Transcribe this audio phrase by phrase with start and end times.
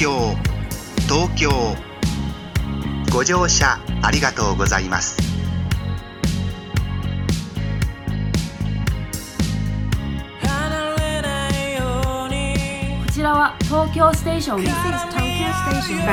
[0.00, 0.34] 京
[1.10, 1.50] 東京。
[3.12, 5.18] ご乗車ありがとうございます。
[13.04, 14.72] こちらは東京ステーション带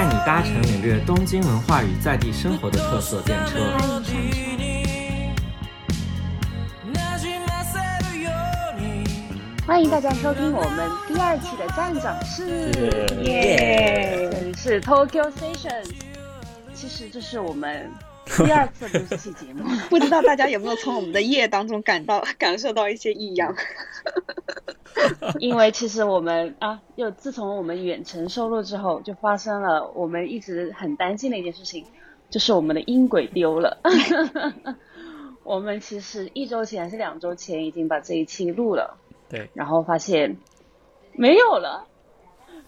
[0.05, 4.56] 你搭乘领略东京文化与在地生活的特色电车。
[9.77, 12.71] 欢迎大家收听我们第二期的站长室，
[13.21, 14.27] 耶！
[14.31, 15.85] 这里是 Tokyo Station。
[16.73, 17.87] 其实这是我们
[18.43, 23.55] 第二次录这期节目， 不知道大家有没有从我们的夜当中感到感受到一些异样？
[25.37, 31.85] 因为其实我们啊，又自从我们远程收录之后，就发生了我们一直很担心的一件事情，
[32.31, 33.77] 就是我们的音轨丢了。
[35.45, 38.97] 我们其实一周前还是两周前已经把这一期录了，
[39.29, 40.37] 对，然后发现
[41.13, 41.87] 没有了，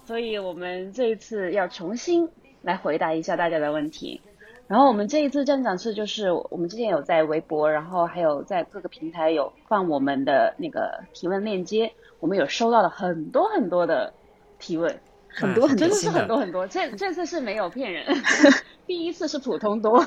[0.06, 2.30] 所以我们这一次要重新
[2.62, 4.22] 来回答一下大家的问题。
[4.68, 14.14] 然后我们这一次站长是就是我们之前有在微博，然后还有在各个平台有放我们的那个提问链接，我们有收到了很多很多的
[14.60, 16.68] 提问，很多很多真的是很多很多。
[16.68, 18.06] 这这次是没有骗人，
[18.86, 20.00] 第一次是普通多。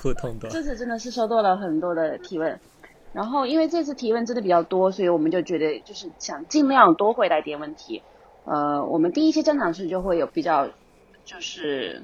[0.00, 0.48] 普通多。
[0.54, 2.60] 这次真的是收到了很多的提问，
[3.14, 8.02] 然后因为这次提问真的比较多，所以我们就觉得就是想尽量多回答一点问题。
[8.44, 10.68] 呃，我们第一期站长是就会有比较
[11.24, 12.02] 就是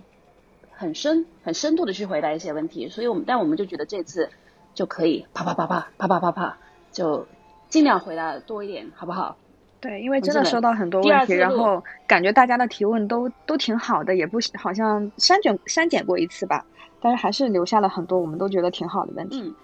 [0.70, 4.30] 很深很深度的去回答一些问题，所以我们但我们就觉得这次
[4.72, 6.56] 就可以啪啪啪啪啪啪啪啪
[6.92, 7.26] 就
[7.68, 9.36] 尽量回答多一点，好不好？
[9.80, 16.64] 对，因为真的收到很多问题，然后感觉大家的提问都都挺好的，也不好像删减删减过一次吧，
[17.00, 19.42] 但是还是留下了很多我们都觉得挺好的问题。
[19.42, 19.54] 嗯，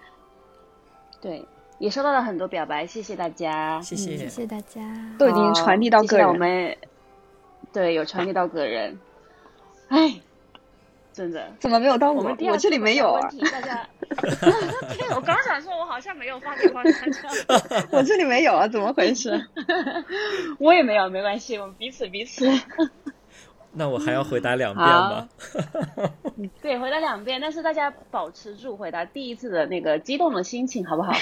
[1.21, 1.45] 对，
[1.79, 3.81] 也收到了很多表白，谢谢大家。
[3.81, 4.17] 谢谢。
[4.17, 4.81] 谢谢大家。
[5.17, 6.77] 都已经传递到个人我们
[7.73, 8.97] 对有传递到个人，
[9.89, 10.21] 哎，
[11.13, 11.51] 真的。
[11.59, 12.23] 怎么没有到我？
[12.23, 13.87] 我这里没有啊大家。
[14.09, 17.31] 对，我刚想说，我好像没有发给方家长，
[17.91, 19.39] 我这里没有啊，怎么回事？
[20.59, 22.47] 我也没有，没关系，我们彼此彼此。
[23.77, 25.29] 那我还要回答两遍吗？
[26.61, 31.13] 对，回答两遍，但是大家保持住回答第一次的那个激动的心情，好不好？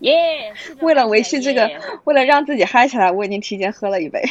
[0.00, 4.22] 耶、为了维系这个耶，为了让自己嗨起来，我已经提前喝了一杯。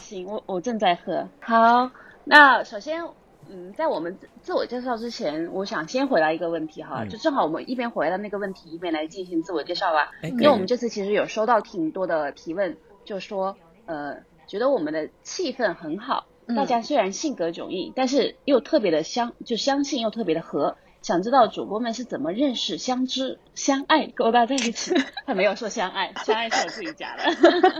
[0.00, 1.28] 行，我我正在喝。
[1.40, 1.90] 好，
[2.24, 3.02] 那首先，
[3.48, 10.10] 嗯，在我们自自我介绍之前，我想先回答一个问题哈，嗯就正好我们一边回答那个问题，一边来进行自我介绍吧。
[10.22, 13.56] 哎，因为我们这次其实有收到挺多的提问，就说
[13.86, 14.16] 呃，
[14.48, 20.76] 觉得我们的气氛很好，嗯大家虽然性格迥异，但是又特别的相，就相信又特别的和。
[21.00, 24.92] 想知道主播们是怎么认识、相知、相爱、勾搭在一起？
[25.26, 27.22] 他没有说相爱，相爱是我自己加的。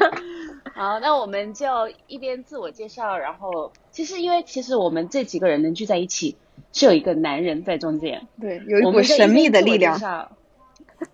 [0.72, 1.66] 好，那我们就
[2.06, 6.36] 一边自我介绍，然后其实因为其实我们这几个人能聚在一起，
[6.72, 10.30] 是有一个男人在中间，对，有一股神秘的力量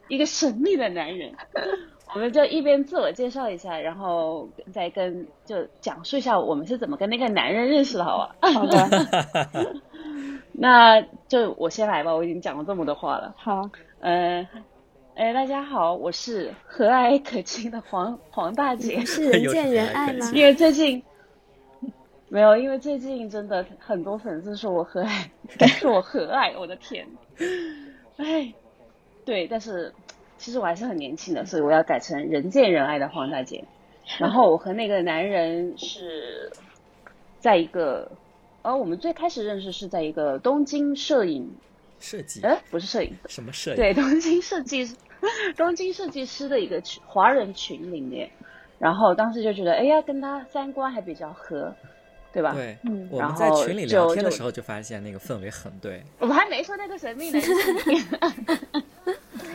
[0.09, 1.35] 一个神秘的男人。
[2.13, 8.37] 我们就一边自我介绍一下，然后再跟就讲述一下我们是怎么跟那个男人认识的，好吧？
[8.53, 9.75] 好的，
[10.53, 13.35] 那就我先来吧，我已经讲了这么多话了。
[13.37, 13.69] 好，
[14.01, 14.47] 呃，
[15.17, 19.05] 哎，大家好，我是和蔼可亲的黄黄大姐。
[19.05, 20.31] 是人见人爱吗？
[20.35, 21.03] 因为最近
[22.29, 25.29] 没有，因为最近真的很多粉丝说我和蔼，
[25.81, 27.07] 说我和蔼，我的天，
[28.19, 28.53] 哎，
[29.25, 29.93] 对，但是
[30.45, 33.65] 其实我还是很年轻的，所以我要改成人见人爱的黄大姐。
[34.21, 36.53] 然后我和那个男人是
[37.39, 38.13] 在一个，
[38.61, 41.51] 呃，我们最开始认识是在一个东京摄影，
[41.99, 42.43] 设计。
[42.43, 43.77] 呃，不是摄影，什么摄影？
[43.79, 44.87] 对，东京设计，
[45.57, 48.29] 东京设计师的一个群华人群里面，
[48.79, 51.75] 然后当时就觉得，哎呀，跟他三观还比较合，
[52.35, 52.53] 对吧？
[52.53, 56.03] 对，嗯我然后们在群里聊天的时候就发现那个氛围很对。
[56.19, 57.55] 我还没说那个神秘男生，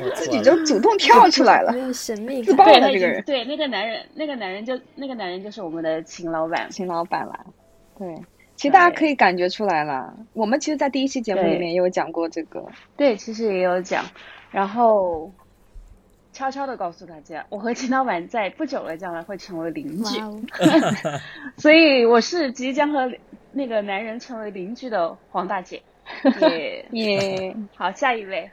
[0.01, 1.79] 我自己就主动跳出来了没。
[1.79, 7.45] 有神秘自爆了这个人，对那个男人，那个男人就那个男人就是我们的秦老板，秦老板啦。
[7.97, 8.15] 对，
[8.55, 10.13] 其实大家可以感觉出来了。
[10.31, 12.65] 我们其实，在第一期节目里面也有讲过这个。
[12.95, 14.05] 对，其实也有讲，
[14.51, 15.29] 然后
[16.39, 20.41] 悄悄的告诉大家，我和秦老板在不久的将来会成为邻居，哦，
[21.59, 23.11] 所以我是即将和
[23.51, 25.83] 那个男人成为邻居的黄大姐。
[26.39, 28.49] 耶、 耶，好，下一位，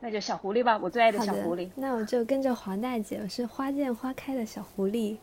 [0.00, 5.16] 那就小狐狸吧，我最爱的小狐狸。，那我就跟着黄大姐，我是花见花开的小狐狸。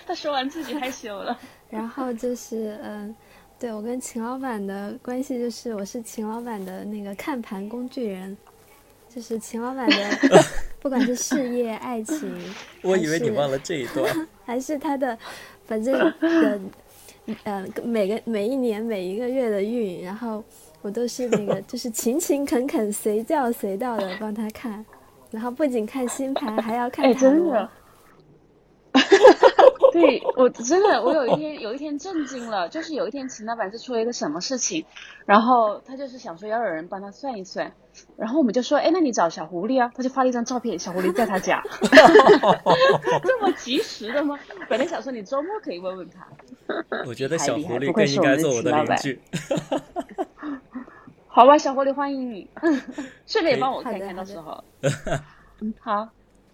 [0.04, 1.38] 他说完自己害羞了。
[1.70, 3.14] 然后就是嗯，
[3.62, 8.36] 对我跟秦老板的关系就是我是秦老板的那个看盘工具人，
[9.08, 9.96] 就是秦老板的
[10.82, 12.36] 不管是事业、爱情，
[12.82, 14.12] 我以为你忘了这一段。
[14.44, 15.16] 还是他的，
[15.64, 16.60] 反正的，
[17.44, 20.42] 呃，每个每一年每一个月的运，然后
[20.80, 24.84] 我都是那个就是勤勤恳恳、随叫随到的帮他看，
[25.30, 27.70] 然后不仅看星盘，还要看哎，塔罗真的。
[29.92, 34.84] 对我 真的，我有一天有一天震惊了，就是有一天秦老板是出了一个什么事情，
[35.26, 37.72] 然后他就是想说要有人帮他算一算，
[38.16, 41.62] 然后我们就说，哎，那你找小狐狸啊，他就发了一张照片，小狐狸在他家，
[43.22, 44.38] 这么及时的吗？
[44.68, 46.26] 本来想说你周末可以问问他，
[47.06, 49.20] 我觉得小狐狸太厉害不愧更应该是我们的做我的邻秦老板居。
[51.28, 52.48] 好吧，小狐狸欢迎你，
[53.26, 54.62] 顺便也帮我看看到时候。
[55.60, 56.08] 嗯好，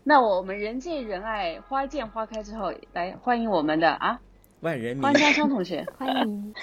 [0.08, 4.18] 那我们人见人爱，花见花开之后，来欢迎我们的啊，
[4.60, 5.86] 万人迷欢，家昌同学。
[5.98, 6.54] 欢迎。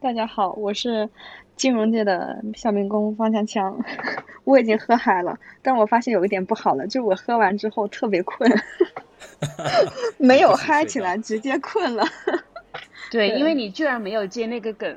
[0.00, 1.10] 大家好，我是
[1.56, 3.76] 金融界的小民工方强强。
[4.46, 8.48] 我已经喝嗨了，但我发现有一点不好了，就是我喝完之后特别困，
[10.16, 12.04] 没有嗨起来，直接困了。
[13.10, 14.96] 对，因为你居然没有接那个梗，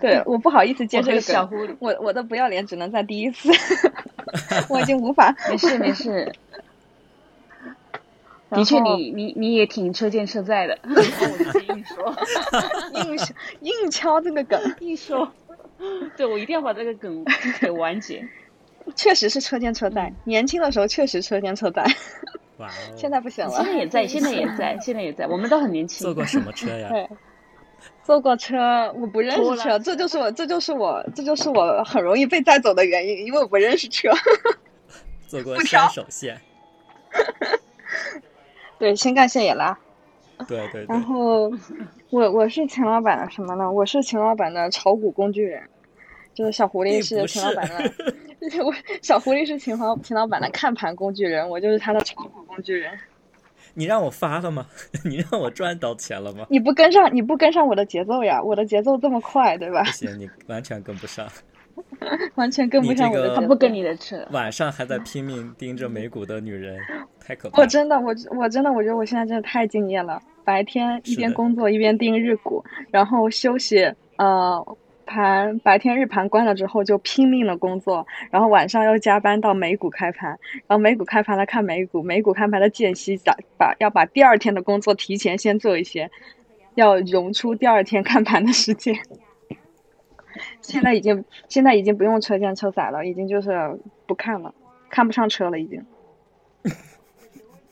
[0.00, 1.76] 对，我不好意思接这个梗，小狐狸。
[1.80, 3.50] 我我的不要脸只能在第一次，
[4.70, 5.36] 我已经无法。
[5.50, 6.32] 没事没事，然
[8.50, 10.78] 的确后你你你也挺车见车载的，
[11.68, 12.14] 硬说
[12.92, 15.32] 硬硬敲这个梗，硬说，
[16.16, 17.24] 对我一定要把这个梗
[17.60, 18.26] 给完结。
[18.94, 20.12] 确实是车见车载。
[20.22, 21.84] 年轻的时候确实车见车载，
[22.58, 22.70] 哇哦！
[22.96, 23.64] 现在不行了现。
[23.64, 26.04] 在也在，现在也在，现在也在，我们都很年轻。
[26.04, 26.88] 坐过什么车呀？
[26.88, 27.08] 对，
[28.04, 34.08] 坐过车，我不认识车，这就是我，这就是我，这就是我很容易被带走的原因，因为我不认识车。
[35.26, 36.40] 坐过不挑山手线。
[38.78, 39.76] 对，新干线也拉。
[40.46, 41.50] 对对对然，后
[42.10, 43.70] 我我是秦老板的什么呢？
[43.70, 45.62] 我是秦老板的炒股工具人，
[46.34, 47.92] 就是小狐狸是秦老板的，
[48.62, 52.92] 我小狐狸是秦老秦老板的看盘工具人，我就是他的炒股工具人。
[53.72, 54.66] 你让我发了吗？
[55.04, 56.46] 你让我赚到钱了吗？
[56.50, 59.90] 你不跟上，你不跟上我的节奏呀，我的节奏这么快，对吧不？
[59.92, 61.26] 行，你完全跟不上。
[62.36, 63.34] 完全跟不上我的。
[63.34, 66.78] 他不跟你的车，晚上还在拼命盯着美股的女人，
[67.20, 67.62] 太可怕了。
[67.62, 70.20] 我真的，我我真的，我觉得我现在真的太敬业了。
[70.44, 80.30] 白天一边工作一边盯日股，然后休息，呃，盘白天日盘关了之后就拼命的工作，然后晚上又加班到美股开盘，
[80.68, 86.08] 然后美股开盘了看美股，美股开盘的间隙把把要把第二天的工作提前先做一些，
[86.76, 88.94] 要融出第二天看盘的时间。
[90.62, 94.54] 现在已经现在已经不用车见车载了，已经就是不看了，
[94.90, 95.84] 看不上车了，已经。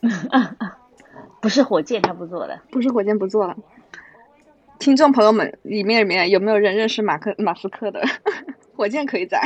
[1.41, 2.63] 不是火箭他不做了。
[2.71, 3.57] 不是火箭不做了。
[4.79, 8.03] 听众朋友们，里面里面有没有人认识马克马斯克的？
[8.77, 9.41] 火箭可以载。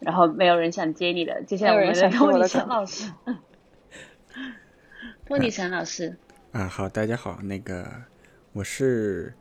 [0.00, 3.12] 然后没有人想接你的，接下来我们想接托尼陈我的梗老师，
[5.24, 6.16] 托尼陈老师，
[6.50, 7.86] 啊，好，大家好，那个
[8.54, 9.32] 我是，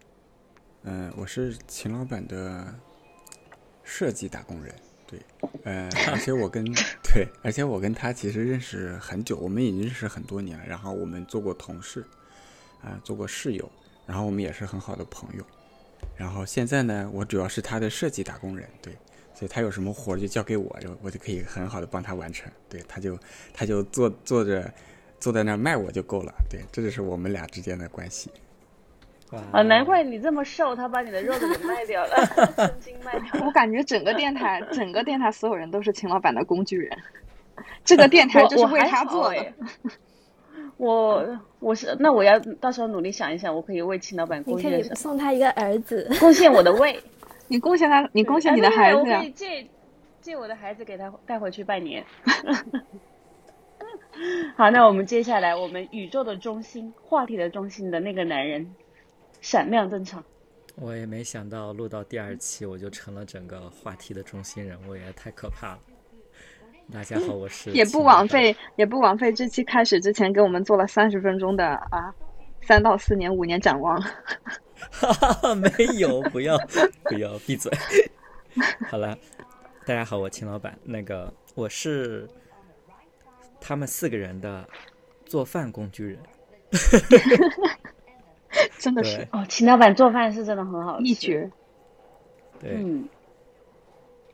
[0.84, 2.74] 嗯、我是秦老板的
[3.84, 4.74] 设计打工人，
[5.06, 5.20] 对，
[5.66, 6.64] 呃，而且我跟
[7.04, 12.06] 对，而且我跟他其实认识很久，我们已经认识很多年了，然后我们做过同事，
[12.82, 13.70] 啊、做过室友，
[14.08, 15.46] 然后我们也是很好的朋友，
[16.16, 18.94] 然后现在呢，我主要是他的设计打工人，对，
[19.34, 23.20] 所以他有什么活就交给我，然后我就可以很好的帮他完成，对，他就
[23.54, 24.74] 他就坐坐着
[25.20, 28.32] 坐在那儿卖我就够了，对，这就是我们俩之间的关系。
[29.32, 32.26] 哇啊，难怪你这么瘦，他把你的肉都给卖掉了，
[32.58, 33.46] 神经卖掉了。
[33.46, 36.98] 我感觉整个电台，整个电台所有人都是秦老板的工具人。
[37.84, 39.54] 这个电台就是为他做的哎。
[40.78, 44.96] 我我是那我要到时候努力想一想，我可以为秦老板你可以贡献？
[44.96, 47.00] 送他一个儿子，贡献我的胃，
[47.48, 49.30] 你贡献他，你贡献你的孩子啊我可以。
[49.32, 49.68] 借
[50.22, 52.04] 借我的孩子给他带回去拜年。
[54.58, 58.74] 好，那我们接下来我们宇宙的中心，话题的中心的那个男人
[59.42, 60.24] 闪亮登场。
[60.76, 65.80] 我也没想到录到第二期我就成了整个话题的中心人物，也太可怕了。
[66.94, 68.04] 大家好，我是 也不。
[68.04, 72.14] 枉费，也不枉费这期开始之前给我们做了三十分钟的啊，
[72.62, 74.02] 三到四年、五年展望。
[74.92, 75.70] 哈哈，没
[76.00, 76.58] 有，不要
[77.04, 77.72] 不要，闭嘴。
[78.90, 79.18] 好了，
[79.86, 80.78] 大家好，我秦老板。
[80.84, 82.30] 那个我是
[83.60, 84.68] 他们四个人的
[85.26, 86.20] 做饭工具人。
[88.82, 91.50] 真的是哦，秦老板做饭是真的很好吃，一绝。
[92.60, 93.08] 对，嗯，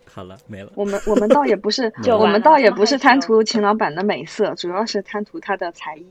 [0.06, 0.72] 好了，没了。
[0.74, 6.08] 我们我们倒也不是， 就我们倒也不是贪图秦老板的美色，主要是贪图他的才艺。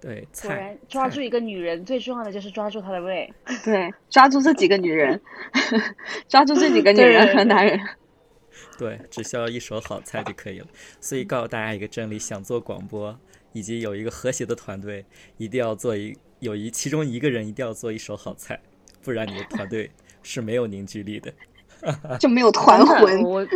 [0.00, 3.32] 对，果然抓住一个女人最重要的就是抓住她的胃。
[3.64, 5.20] 对，抓住这几个女人，
[6.28, 7.80] 抓住这几个女人和男人。
[8.78, 10.66] 对，只需要一手好菜就可以了。
[11.00, 13.18] 所以告诉大家一个真理：想做广播，
[13.52, 15.04] 以及有一个和谐的团队，
[15.36, 18.60] 一定要做一有一其中一个人一定要做一手好菜，
[19.02, 19.90] 不然你的团队
[20.22, 21.32] 是没有凝聚力的。
[22.18, 23.22] 就没有团魂。
[23.22, 23.46] 我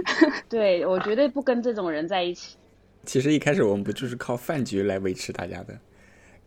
[0.49, 2.57] 对我绝对不跟这种人在一起。
[3.05, 5.77] 其实一开始我们不就是靠饭局来维持大家的？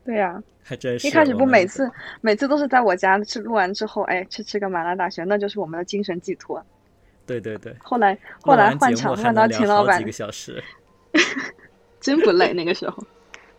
[0.06, 1.08] 对呀、还真是。
[1.08, 6.64] 一开始不每次每次都是在我家吃录完之后，哎，去吃个麻辣大学，那就是我们的精神寄托。
[7.26, 10.64] 对对对，后来后来换场换到秦老板几个，小时。
[12.00, 13.04] 真不累那个时候。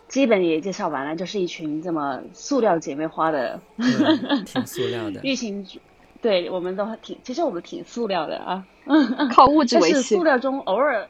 [0.08, 5.20] 基本也介绍完了，就是一群这么塑料姐妹花的对，挺塑料的。
[5.26, 5.66] 疫情，
[6.22, 8.66] 对我们都挺，其实我们挺塑料的啊。
[9.34, 10.24] 靠物质维系但是塑。
[10.24, 11.08] 料中偶尔，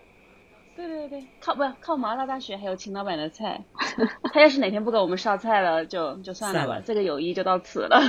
[0.75, 3.65] 对对对，靠不靠麻辣大学还有秦老板的菜，
[4.33, 8.01] 他要是哪天不给我们烧菜了，就就算了吧，了这个友谊就到此了。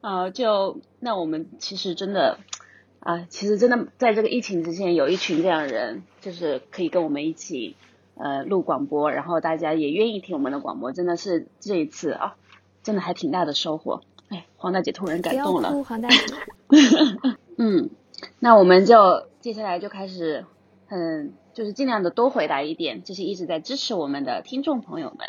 [0.00, 2.38] 啊，就那我们其实真的
[3.00, 7.76] 啊，其实真的在这个疫情之前，有一群这样的人，就是可以跟我们一起
[8.16, 12.36] 呃录广播，然后大家也愿意听我们的广播，真的是这一次啊，
[12.82, 14.02] 真的还挺大的收获。
[14.28, 15.70] 哎，黄大姐突然感动了。
[15.70, 16.16] 哭，黄大姐。
[17.58, 17.90] 嗯，
[18.40, 20.46] 那我们就接下来就开始，
[20.88, 25.28] 嗯，就是尽量的多回答一点这些一直在支持我们的听众朋友们。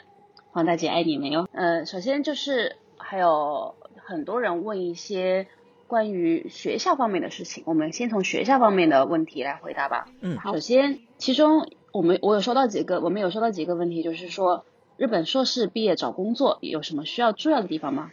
[0.52, 1.48] 黄大姐爱你们哟。
[1.52, 5.48] 呃，首先就是还有很多人问一些
[5.88, 10.08] 关于学校方面的事情，我们先从学校方面的问题来回答吧。
[10.22, 14.66] 嗯好首先，其中我们我有收到几个，我们有收到几个问题，就是说
[14.98, 18.12] 日本硕士毕业找工作有什么需要注意的地方吗？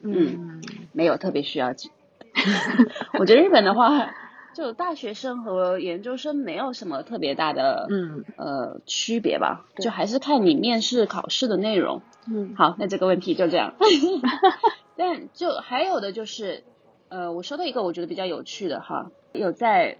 [0.00, 1.74] 嗯，没有特别需要。
[3.20, 4.14] 我觉得日本的话，
[4.54, 12.00] 就大学生和研究生没有什么特别大的嗯呃区别吧，就还是看你面试考试的内容。
[12.26, 13.74] 嗯好，那这个问题就这样。
[14.96, 16.64] 但就还有的就是，
[17.10, 19.98] 呃，我收到一个我觉得比较有趣的哈，有在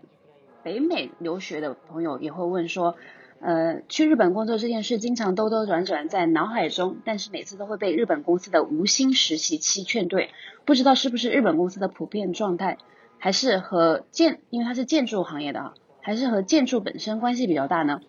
[0.62, 2.96] 北美留学的朋友也会问说，
[3.40, 10.30] 呃，去日本工作这件事经常兜兜转转在脑海中，但是每次都会被日本公司的无薪实习期劝退，
[10.64, 12.78] 不知道是不是日本公司的普遍状态，
[13.18, 18.00] 还是和建，因为它是建筑行业的啊，还是和建筑本身关系比较大呢？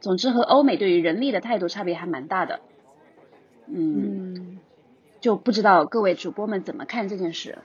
[0.00, 2.60] 总之，和欧美对于人力的态度差别还蛮大的。
[3.68, 4.58] 嗯，嗯，
[5.20, 7.58] 就不知道各位主播们怎么看这件事。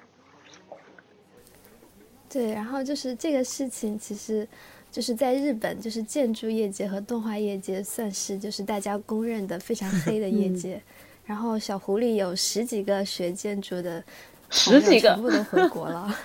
[2.30, 4.48] 对，然后就是这个事情，其实
[4.92, 10.82] 就是在日本，就是建筑业界和动画业界算是就是大家公认的非常黑的 业界。
[11.26, 14.04] 然后小狐狸有十几个学建筑的
[14.50, 16.20] 十几个全部都回国了，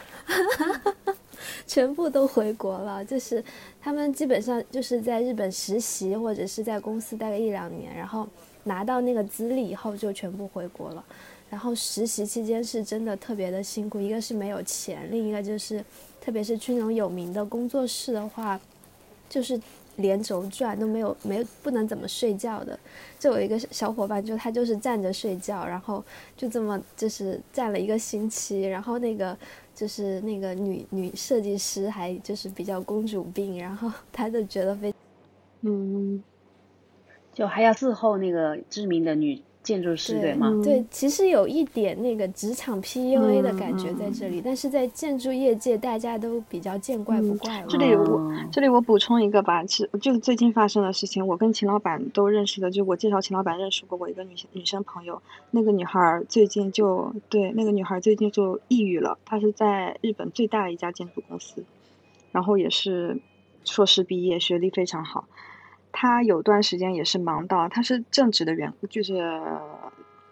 [1.67, 3.05] 全部都回国了。
[3.05, 3.43] 就是
[3.81, 8.29] 他们基本上就是在日本实习，或者是在公司待个一两年，然后
[8.63, 11.05] 拿到那个资历以后就全部回国了。
[11.53, 15.85] 然后实习期间是真的特别的辛苦，一个是没有钱，另一个就是，
[16.19, 18.59] 特别是去那种有名的工作室的话，
[19.29, 19.61] 就是
[19.97, 22.79] 连轴转都没有没有不能怎么睡觉的。
[23.19, 26.03] 就有一个小伙伴，就他就是站着睡觉，然后
[26.39, 29.37] 就这么就是站了一个星期，然后那个
[29.75, 34.95] 就是那个女女设计师还就是比较公主病，然后 他就觉得非
[35.61, 36.25] 嗯，
[37.35, 40.53] 就还要伺候那个知名的女建筑师，对吗？
[40.65, 47.67] 对，其实有一点那个职场 PUA 的感觉在这里，但是在建筑业界大家都比较见怪不怪了。
[47.69, 61.65] 这里我哦这里我补充一个吧，其实就是最近发生的事情，我跟秦老板都认识的，就我介绍秦老板认识过我一个女女生朋友，那个女孩儿最近就对那个女孩儿最近就抑郁了，她是在日本最大的一家建筑公司，
[62.33, 63.19] 然后也是
[63.65, 65.27] 硕士毕业，学历非常好。
[65.93, 69.41] 他有段时间也是忙到，他是正职的员，就是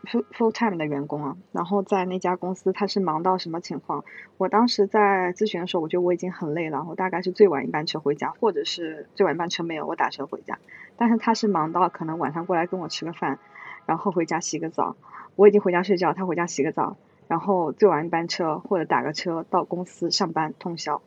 [0.05, 1.37] full full time 的员工啊。
[1.52, 4.05] 然后在那家公司，他是忙到什么情况？
[4.38, 10.59] 我当时在咨询的时候，我觉得我已经很累了，我大概是最晚一班车回家，或者是最晚一班车没有，我打车回家。
[10.97, 13.38] 但是他是忙到可能晚上过来跟我吃个饭，
[13.87, 14.97] 然后回家洗个澡。
[15.37, 16.97] 我已经回家睡觉，他回家洗个澡，
[17.29, 21.00] 然后最晚一班车或者打个车到公司上班通宵。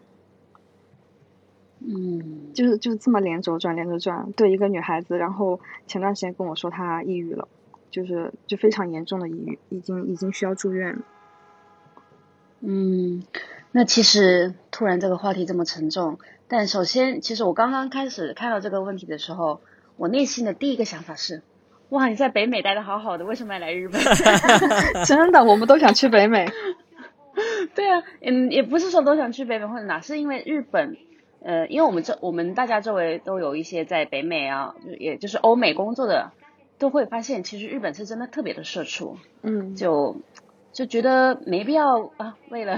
[1.85, 7.47] 嗯，就是就是这么连轴转连轴转，对一个女孩子，然后前段时间跟我说她抑郁了，
[7.91, 11.01] 就是就非常严重的抑郁，已经已经需要住院了。
[12.61, 13.23] 嗯，
[13.73, 19.59] 那其实突然这个话题这么沉重，但首先，其实我刚刚开始看到这个问题的时候，
[19.97, 21.41] 我内心的第一个想法是，
[21.89, 24.01] 哇，你在北美待的好好的，为什么要来日本？
[25.05, 26.49] 真的，我们都想去北美。
[27.75, 30.95] 对啊，嗯，也不是说都想去北美或者哪，是因为日本，
[31.43, 36.31] 呃，因为我们这我们大家周围都有一些在北美啊，就也就是欧美工作的，
[36.79, 40.17] 都会发现其实日本是真的特别的社畜，嗯，就
[40.71, 42.77] 就觉得没必要啊，为了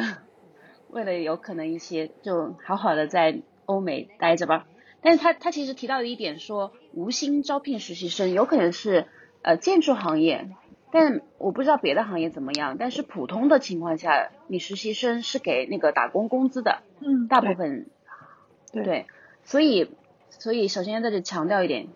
[0.90, 4.66] 为了有可能一些就好好的在欧美待着吧。
[5.02, 9.06] 但是他他其实提到的一点说，无薪招聘实习生有可能是
[9.44, 10.50] 呃建筑行业，
[10.92, 12.78] 但我不知道别的行业怎么样。
[12.80, 17.86] 但是普通的情况下，你实习生是给那个打工工资的，嗯，大部分
[18.76, 18.84] 对。
[18.84, 19.06] 对，
[19.44, 19.90] 所以
[20.30, 21.88] 所以首先在这强调一点，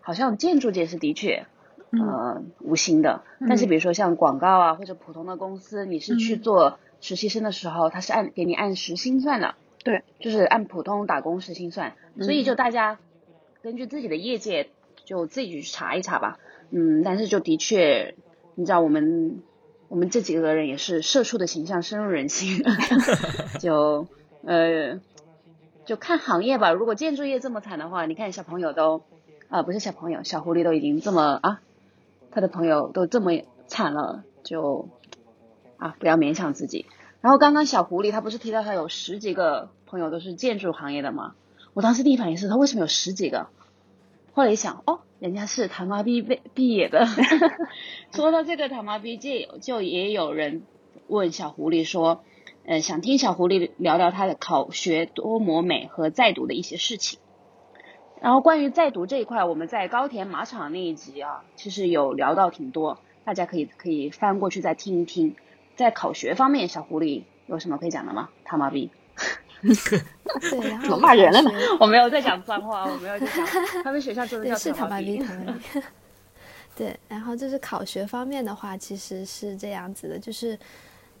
[0.00, 1.46] 好像建筑界是的确
[1.92, 2.00] 嗯。
[2.00, 6.40] 呃无薪的，但是比如说像广告啊或者普通的公司，你是去嗯。
[6.40, 9.54] 做实习生的时候，他是按给你按时薪算的，
[9.84, 12.98] 对，就是按普通打工时薪算，所以就大家
[13.62, 14.70] 根据自己的业界
[15.04, 16.38] 就自己去查一查吧，
[16.70, 18.14] 嗯，但是就的确，
[18.54, 19.42] 你知道我们
[19.88, 22.64] 我们这几个人也是社畜的形象深入人心，
[23.60, 24.08] 就
[24.42, 24.98] 呃
[25.86, 29.02] 就看行业吧，如果建筑业这么惨的话，你看小朋友都
[29.48, 31.60] 啊、不是小朋友，小狐狸都已经这么啊，
[32.30, 33.32] 他的朋友都这么
[33.66, 34.88] 惨了，就
[35.76, 36.86] 啊不要勉强自己。
[37.20, 41.34] 然后刚刚小狐狸他不是提到他有十几个朋友都是建筑行业的吗？
[41.72, 43.48] 我当时第一反应是他为什么有十几个？
[44.32, 47.06] 后来一想，哦，人家是他妈毕毕毕业的。
[48.10, 50.62] 说到这个他妈毕业，就也有人
[51.06, 52.24] 问小狐狸说，
[52.66, 57.18] 呃，想听小狐狸聊聊他的考学多么美和在读的一些事情。
[58.20, 65.36] 然后关于在读这一块，我们在高田马场那一集啊，其实有聊到挺多，大家可以可以翻过去再听一听。
[65.76, 68.30] 在考学方面，小狐狸有什么可以讲的吗？
[68.44, 68.90] 塔玛毕，
[69.60, 70.00] 对，
[70.70, 73.46] 然 后怎么骂人了呢我没有在讲脏话，我没有在讲，
[73.84, 75.22] 他们学校真的，叫是塔玛塔比比，。
[75.22, 75.82] 塔玛比。
[76.76, 80.58] 对，然后就是考学方面的话，其实是这样子的，就是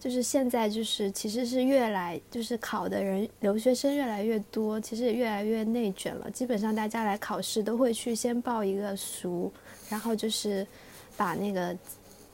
[0.04, 6.30] 就是现在就是其实是越来就是考的人留学生越来越多，其实也越来越内卷了。
[6.30, 9.50] 基本上大家来考试都会去先报一个熟，
[9.88, 10.66] 然后就是
[11.16, 11.74] 把那个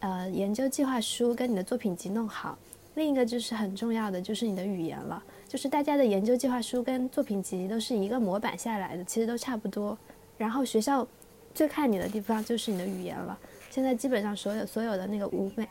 [0.01, 2.59] 呃研究计划书跟你的作品集弄好。
[2.97, 9.97] 另一个就是很重要的就是你的语言了，就是大家的研究计划书跟作品集都是一个模板下来的，其实都差不多。
[10.37, 11.07] 然后学校
[11.55, 13.39] 最看你的地方就是你的语言了。
[13.71, 15.69] 现在基本上所有所有的那个舞美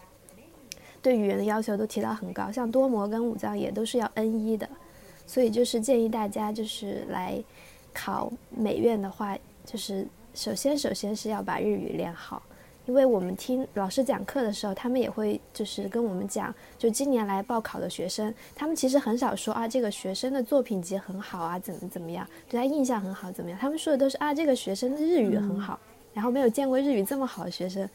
[1.01, 4.67] 对语言的要求都提到很高，像多模跟五藏也都是要 N 一的，
[5.25, 7.41] 所以就是建议大家就是来
[7.93, 12.41] 考美院的话，就是首先首先是要把日语练好。
[12.85, 25.79] 因为我们听老师讲课的时候，他们也会就是跟我们讲，就今年来报考的学生，他们其实很少说啊，这个学生的作品集很好啊，怎么怎么样，对他印象很好怎么样，他们说的都是啊，这个学生的日语很好，
[26.15, 27.87] 然后没有见过日语这么好的学生，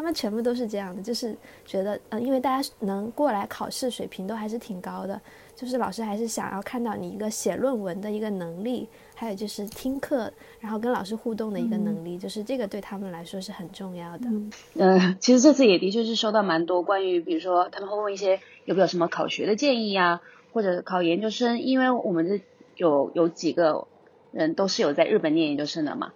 [0.00, 1.36] 他们全部都是这样的，就是
[1.66, 5.20] 觉得呃，因为大家能过来考试水平都还是挺高的，
[5.54, 14.30] 就是老师还是想要看到你一个写论文的一个能力，还有就是听课，然后跟老师互动的一个能力，就是这个对他们来说是很重要的。
[14.78, 20.22] 呃，其实这次也的确是收到蛮多关于，比如说他们会问一些有没有什么考学的建议呀、
[20.54, 22.40] 或者考研究生，因为我们这
[22.76, 23.86] 有有几个
[24.32, 26.14] 人都是有在日本念研究生的嘛，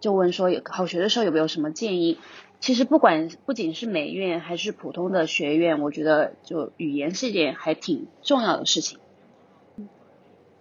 [0.00, 2.18] 就问说有考学的时候有没有什么建议。
[2.66, 8.98] 其实不管不仅是美院还是普通的学院，我觉得就语言是一件还挺重要的事情。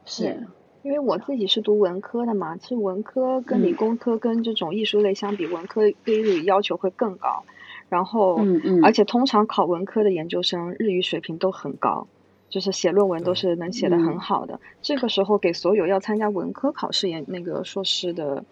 [0.05, 0.45] 是，
[0.83, 7.43] 因为我自己是读文科的嘛，其实文科跟理嗯工科跟这种艺术类相比，文科对日语要求会更高。
[7.89, 12.05] 然后，嗯嗯，而且通常考文科的研究生日语水平都很高，
[12.49, 14.59] 就是写论文都是能写得嗯很好的。
[14.83, 18.45] 这个时候给所有要参加文科考试研那个硕士的，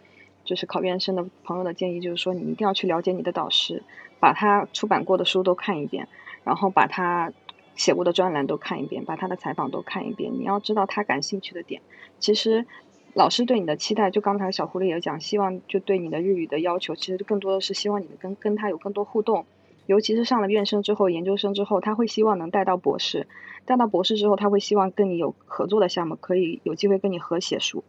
[0.45, 3.83] 就是考院生的朋友的建议就是说，你一定要去了解你的导师，
[4.19, 6.07] 把他出版过的书都看一遍，
[6.43, 7.31] 然后把他
[7.75, 10.31] 写过的专栏都看一遍，把他的采访都看一遍。
[10.33, 11.81] 你要知道他感兴趣的点。
[12.19, 12.65] 其实
[13.13, 19.45] 老师对你的期待，就刚才小狐狸也讲，希望就对你的日语的要求，其实更多的是希望你跟跟他有更多互动。
[19.85, 23.27] 尤其是上了院生之后、研究生之后，他会希望能带到博士，
[23.65, 27.83] 带到博士之后，他会希望跟你有合作的项目，可以有机会跟你合写书。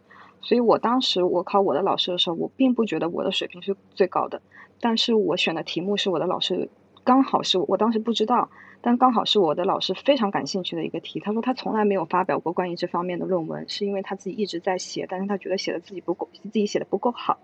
[0.45, 4.41] 所以我当时我考我的老师的时候，我并不觉得我的水平是最高的，
[4.79, 6.69] 但是我选的题目是我的老师
[7.03, 8.49] 刚好是我当时不知道，
[8.81, 11.19] 但刚好是我的老师非常感兴趣的一个题。
[11.19, 17.39] 他说他从来没有发表过关于这方面的论文，是因为他自己一直在写，但是他觉得写的自己不够，自己写的不够好，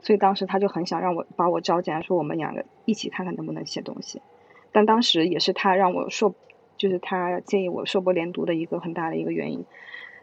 [0.00, 4.22] 所以当时他就很想让我把我招进来，说我们两个一起看看能不能写东西。
[4.70, 6.34] 但当时也是他让我硕，
[6.76, 9.64] 就是他建议我硕博连读的一个很大的一个原因。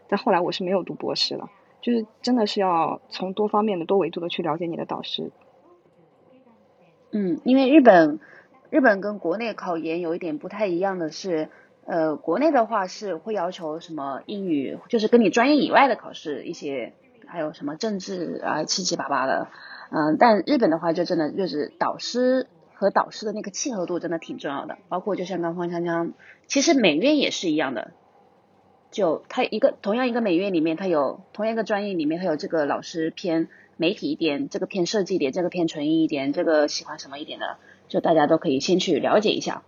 [0.08, 1.50] 但后来我是没有读博士了，
[1.82, 5.30] 就是真的是要从多方面的、多维度的去了解你的导师。
[7.10, 8.20] 嗯，因为日本
[8.70, 11.50] 日本跟国内考研有一点不太一样的是，
[11.84, 16.94] 呃，国内的话是会要求什么英语，就是跟你专业以外的考试一些，
[17.26, 19.48] 还有什么政治啊七七八八的，
[19.90, 26.12] 嗯、但日本的话就真的就是导师和导师的那个契合度真的挺重要的，包括就像刚方香香，
[26.46, 27.90] 其实美院也是一样的，
[28.92, 37.56] 就他一个同样一个美院里面，他有同样一个专业里面，他有这个老师偏媒体一点，这个偏设计一点，这个偏纯艺一点，这个喜欢什么一点的，
[37.88, 39.64] 就大家都可以先去了解一下。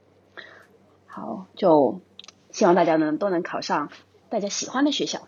[1.07, 2.01] 好，就
[2.51, 3.91] 希望大家呢都能考上
[4.29, 5.27] 大家喜欢的学校。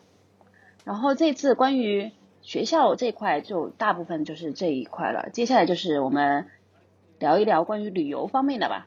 [0.85, 5.30] 然后这次关于学校这块，就大部分就是这一块了。
[5.32, 6.46] 接下来就是我们
[7.18, 8.87] 聊一聊关于旅游方面的吧。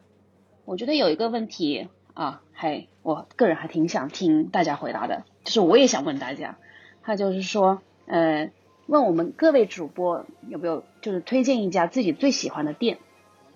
[0.65, 6.57] 我觉得有一个问题啊，还我个人还挺想听大家回答的，就是我也想问大家，
[7.03, 8.51] 他就是说，呃，
[8.87, 12.99] 问我们各位主播有没有就是推荐一家自己最喜欢的店，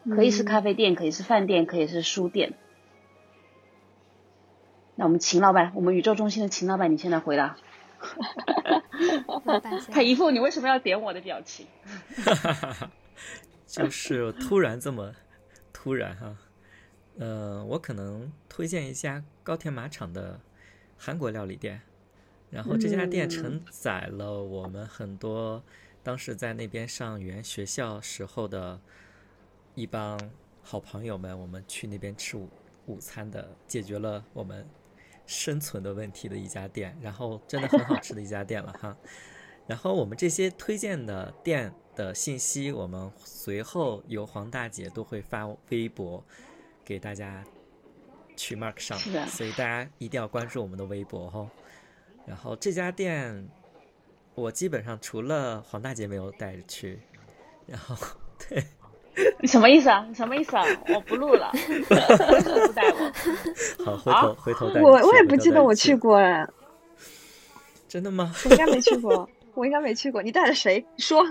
[0.09, 2.53] 可以是咖啡店，可以是饭店，可以是书店。
[4.95, 7.57] 那我们秦老板，我们宇宙中心的秦老板，你先来回答。
[9.27, 9.61] 老板
[9.91, 11.67] 他一副你为什么要点我的表情。
[13.65, 15.13] 就是突然这么
[15.71, 16.35] 突然哈，
[17.17, 20.39] 呃，我可能推荐一家高田马场的
[20.97, 21.82] 韩国料理店，
[22.49, 25.63] 然后这家店承载了我们很多
[26.02, 28.80] 当时在那边上语言学校时候的
[29.76, 30.19] 一帮
[30.62, 32.49] 好朋友们，我们去那边吃午
[32.88, 34.67] 午餐的，解决了我们
[35.26, 38.97] 生存的问题的一家店，然后真的很好吃的一家店了哈。
[39.67, 46.23] 然后我们这些推荐的店的信息，我们随后由黄大姐都会发微博
[46.86, 47.43] 给大家
[48.36, 51.50] 去 mark 上是的，所以大家一定要关注我们的微博哦。
[52.26, 53.48] 然后这家店，
[54.36, 57.00] 我基本上除了黄大姐没有带着去，
[57.67, 57.96] 然后
[58.50, 58.63] 对，
[59.39, 60.06] 你什么意思啊？
[60.08, 60.63] 你什么意思啊？
[60.88, 63.12] 我不录了，为什么不带我？
[63.84, 66.48] 好，回头、回头带你我我也不记得我去，过哎，
[67.88, 68.34] 真的吗？
[68.46, 70.24] 我应该没去过， 我应该没去过。
[70.24, 71.22] 你带了谁说？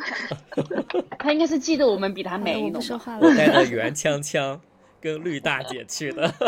[1.18, 2.70] 他应该是记得我们比他美，我？
[2.70, 3.34] 不说话了我。
[3.34, 4.60] 带着袁锵锵
[5.02, 6.32] 跟绿大姐去的。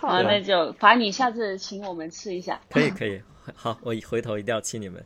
[0.00, 2.60] 好，那就罚你下次请我们吃一下。
[2.68, 3.22] 可以可以，
[3.54, 5.04] 好，我回头一定要请你们。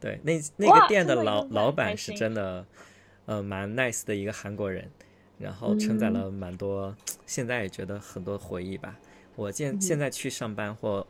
[0.00, 2.66] 对，那那个店的老老板是真的，
[3.26, 4.90] 呃，蛮 nice 的一个韩国人，
[5.38, 8.96] 然后承载了蛮多，现在也觉得很多回忆吧。
[9.36, 11.06] 我现现在去上班或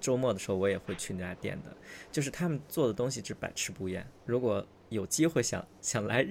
[0.00, 1.76] 周末的时候，我也会去那家店的，
[2.10, 4.06] 就是他们做的东西是百吃不厌。
[4.24, 6.26] 如果有机会想想来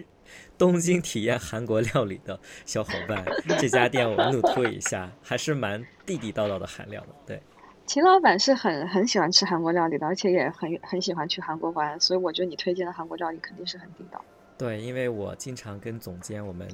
[0.57, 3.25] 东京体验韩国料理的小伙伴，
[3.59, 7.09] 这家店我怒推一下，还是蛮地地道道的韩料的。
[7.25, 7.41] 对。
[7.85, 14.23] 秦老板是很很喜欢吃韩国料理的，而且也很很喜欢去韩国玩，所以我觉得你推荐的韩国料理肯定是很地道。
[14.57, 16.65] 对，因为我经常跟总监，我们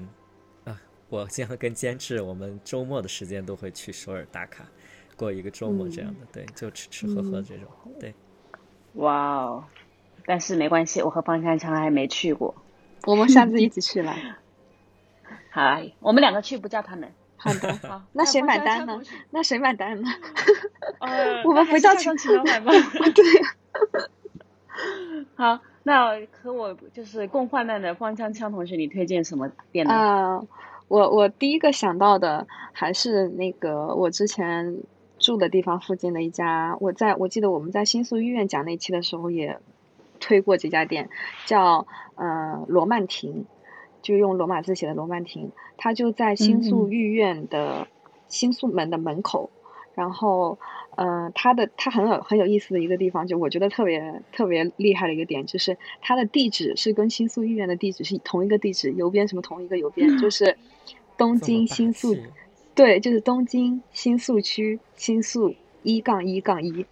[0.66, 4.64] 啊，我经常跟监制，我们周末的时间都会去首尔打卡，
[5.18, 7.66] 过一个周末这样的，对，就吃吃喝喝这种，
[8.00, 8.14] 对，
[8.94, 9.64] 哇哦！
[10.28, 12.54] 但是没关系，我和方强强还没去过。
[13.08, 14.36] 我们下次一起去来。
[15.52, 17.12] 好，我们两个去，不叫他们。
[17.38, 19.02] 好的， 好，那谁买单呢？
[19.32, 20.10] 那谁买单呢？
[21.00, 22.72] 呃，我们不叫请上秦老板吧。
[23.16, 23.24] 对，
[25.36, 29.94] 好，那和我就是共患难的方锵锵同学，你推荐什么店呢？
[29.94, 30.42] 啊、
[30.88, 34.78] 我我第一个想到的还是那个我之前
[35.18, 39.60] 住的地方附近的一家，我在我记得我们在新宿医院讲那期的时候也
[40.20, 41.10] 推过这家店，
[41.46, 43.46] 叫呃罗曼亭，
[44.02, 47.88] 就用罗马字写的罗曼亭，它就在新宿御苑的
[48.28, 49.50] 新宿门的门口，
[49.96, 50.60] 然后。
[50.96, 60.58] 呃，它的它很有很有意思的一个地方，就我觉得特别特别厉害的一个点，就是它的地址是跟新宿御苑的地址是同一个地址，邮编什么同一个邮编，就 是
[61.16, 62.18] 东京新宿
[62.76, 66.86] 对，就是东京新宿区新宿一杠一杠一，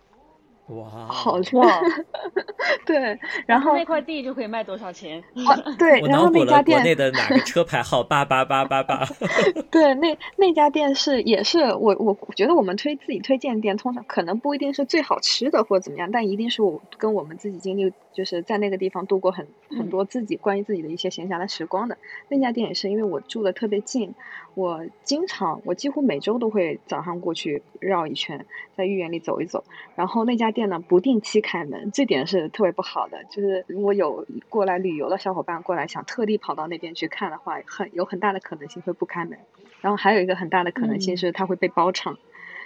[0.67, 1.81] 哇，好哇，
[2.85, 5.23] 对，然后那块地就可以卖多少钱？
[5.47, 9.05] 啊对，然后那家店内的哪个车牌号八八八八八，
[9.71, 21.97] 对，那那家店是也是我我觉得我们推自己推荐店，通常可能不一定是最好吃的或怎么样，但一定是我跟我们自己经历，就是在那个地方度过很很多自己关于自己的一些闲暇的时光的。
[22.27, 24.13] 那家店也是因为我住的特别近，
[24.57, 28.43] 我经常我几乎每周都会早上过去绕一圈，
[28.75, 29.63] 在御园里走一走。
[29.95, 33.23] 然后那家店呢不定期开门，这点是特别不好的。
[33.25, 39.37] 就是如果有过来旅游的小伙伴过来想特地跑到那边去看的话，很有很大的可能性会不开门。
[39.79, 42.17] 然后还有一个很大的可能性是它会被包场，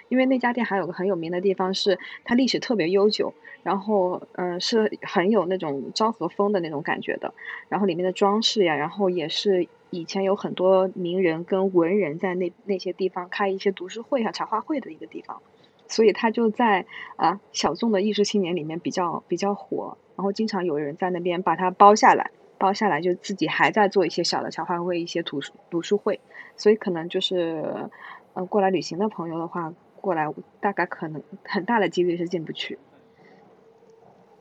[0.07, 7.33] 因为那家店还有个很有名的地方是它历史特别悠久，然后嗯、呃是很有那种昭和风的那种感觉的，
[7.67, 15.43] 然后里面的装饰呀，然后也是以前有很多名人跟文人在那那些地方开一些读书会啊、茶话会的一个地方，
[15.87, 22.31] 所以它就在啊小众的艺术青年里面比较比较火，然后经常有人在那边把它包下来。
[22.57, 26.19] 包下来就自己还在做一些小的茶话会、一些读书读书会，
[26.55, 27.89] 所以可能就是，
[28.35, 32.77] 呃，过来旅行的朋友的话，过来，大概可能很大的几率是进不去，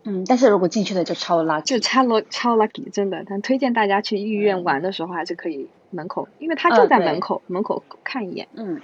[0.05, 3.23] 嗯，但是如果进去的就超 lucky，就超 l 超 lucky，真的。
[3.27, 8.49] 但推荐大家去医院玩的时候，还是可以门口，因为他就在门口，门口看一眼。
[8.55, 8.81] 嗯，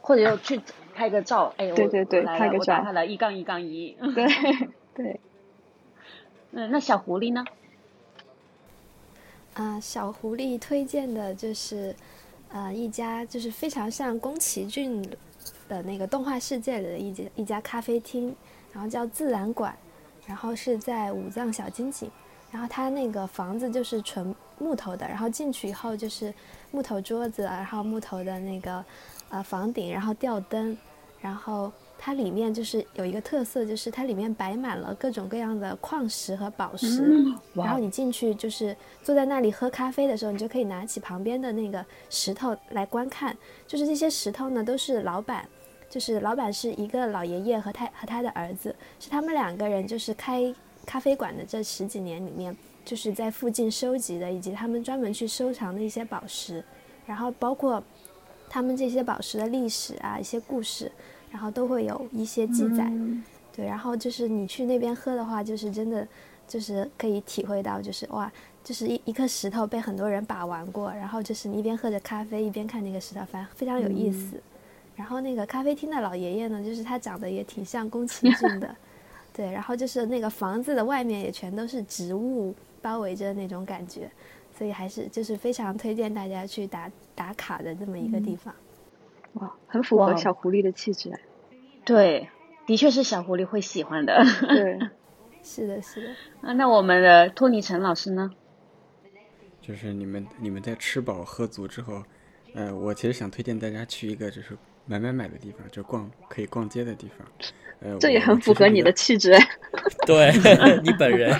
[0.00, 0.60] 或者要 去
[0.94, 3.96] 拍个照，哎，我对对对拍个照了我打他了一杠一杠一。
[4.14, 4.26] 对
[4.94, 5.20] 对，
[6.52, 7.44] 嗯，那小狐狸呢？
[9.54, 11.94] 啊、小狐狸推荐的就是，
[12.52, 15.00] 呃，一家就是非常像宫崎骏
[15.68, 18.34] 的那个动画世界里的一家一家咖啡厅，
[18.72, 19.76] 然后叫自然馆，
[20.26, 22.10] 然后是在武藏小金井，
[22.50, 26.32] 然后它那个房子就是纯木头的，然后进去以后就是
[26.70, 28.84] 木头桌子，然后木头的那个
[29.28, 30.76] 呃房顶，然后吊灯，
[31.20, 45.48] 然后它里面就是有一个特色，就是它里面摆满了各种各样的矿石和宝石，然后你进去就是坐在那里喝咖啡的时候，你就可以拿起旁边的那个石头来观看，就是这些石头呢都是老板。
[45.94, 50.52] 就是老板是一个老爷爷和他和他的儿子，是他们两个人就是开
[50.84, 56.64] 咖啡馆的这十几年里面，就是在附近收集的，以及他们专门去收藏的一些宝石，
[57.06, 57.80] 然后包括
[58.48, 60.90] 他们这些宝石的历史啊，一些故事，
[61.30, 62.90] 然后都会有一些记载。
[63.54, 66.04] 对，然后就是你去那边喝的话，就是真的
[66.48, 68.28] 就是可以体会到，就是哇，
[68.64, 74.42] 就是一一颗石头被很多人把玩过，然后就是你一边喝着咖啡一边看那个石头，反正非常有意思。
[74.96, 78.74] 然后那个咖啡厅的老爷爷呢，就是他长得也挺像宫崎骏的，
[79.34, 84.10] 对，然后就是那个房子的外面也全都是植物包围着那种感觉，
[84.56, 88.54] 所以还是就是非常推荐大家去打打卡的这么一个地方。
[89.34, 91.12] 哇，很符合小狐狸的气质。
[91.84, 92.28] 对，
[92.66, 94.24] 的确是小狐狸会喜欢的。
[94.42, 94.78] 对，
[95.42, 98.30] 是的，是的，啊，那我们的托尼陈老师呢？
[99.60, 102.02] 就是你们你们在吃饱喝足之后，
[102.54, 107.26] 呃，我其实想推荐大家去一个就是买买买的地方，就逛可以逛街的地方。
[107.80, 109.36] 呃，这也很符合你的气质。
[110.06, 110.32] 对
[110.82, 111.38] 你本人，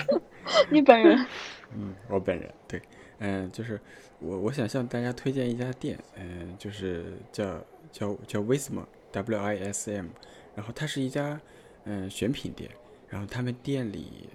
[0.69, 1.25] 你本人
[1.75, 2.81] 嗯，我本人对，
[3.19, 3.79] 嗯、就是
[4.19, 10.07] 我我想向大家推荐一家店，嗯、就是叫叫叫 Wism W I S M，
[10.55, 11.39] 然后它是一家
[11.85, 12.69] 嗯、选品店，
[13.09, 14.29] 然后他们店里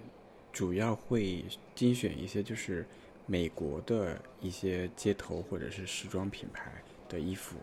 [0.53, 1.45] 主要会
[1.75, 2.87] 精选一些就是
[3.27, 6.73] 美国的一些街头或者是时装品牌
[7.09, 7.57] 的衣服，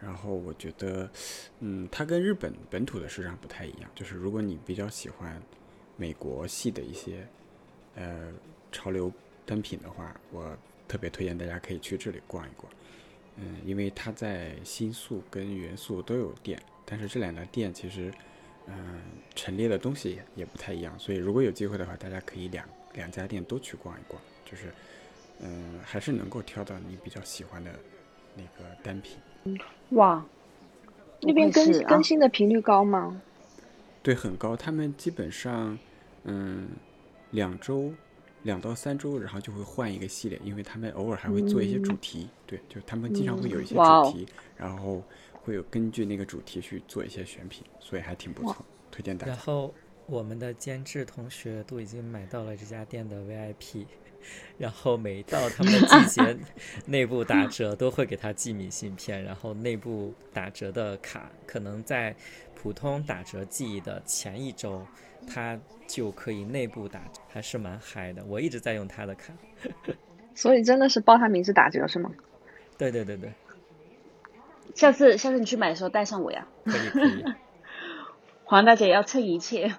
[0.00, 1.10] 然后我觉得，
[1.60, 5.42] 嗯，它跟日本本土的市场不太一样，就是如果你比较喜欢
[5.96, 7.26] 美国系的一些
[7.96, 8.32] 呃
[8.70, 9.12] 潮流
[9.44, 10.56] 单品的话，我
[10.86, 12.72] 特别推荐大家可以去这里逛一逛。
[13.36, 18.12] 嗯，因为它在新宿跟元素都有店，但是这两家店其实，
[18.66, 19.00] 嗯、
[19.34, 24.72] 陈列的东西也不太一样，所以如果有机会的话，大家可以两两家店都去逛一逛，就是，
[25.40, 27.70] 嗯、还是能够挑到你比较喜欢的
[28.34, 29.16] 那个单品。
[29.90, 30.24] 哇，
[31.20, 33.20] 那边更更新的频率高吗？
[34.02, 34.56] 对，很高。
[34.56, 35.78] 他们基本上，
[36.24, 36.68] 嗯，
[37.30, 37.92] 两周、
[38.42, 42.28] 两到三周，然后就会换一个系列，因为他们偶尔还会做一些主题。
[42.46, 49.32] 对，就他们经常会有一些主题，然后会有根据那个主题去做一些选品，所以还挺不错，推荐大家。
[49.32, 49.74] 然后
[50.08, 53.84] 我们的监制同学都已经买到了这家店的 VIP，
[54.56, 56.38] 然后每到他们的季节
[56.86, 62.16] 内部打折都会给他寄明信片，然后内部打折的卡可能在
[62.54, 64.82] 普通打折季的前一周，
[65.26, 68.24] 他就可以内部打折，还是蛮嗨的。
[68.24, 69.34] 我一直在用他的卡。
[70.34, 72.10] 所以真的是报他名字打折是吗？
[72.78, 73.30] 对对对对，
[74.74, 76.48] 下次下次你去买的时候带上我呀。
[76.64, 77.24] 可以可以。
[78.48, 79.74] 黄大姐要蹭一切。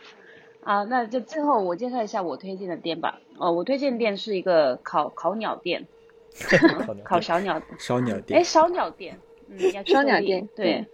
[0.62, 3.20] 啊，那就最后我介绍一下我推荐的店吧。
[3.38, 5.88] 哦，我推荐店是一个烤烤鸟店，
[7.04, 10.86] 烤小鸟，哎，烧鸟店，烧鸟店，嗯，要烧鸟店对嗯，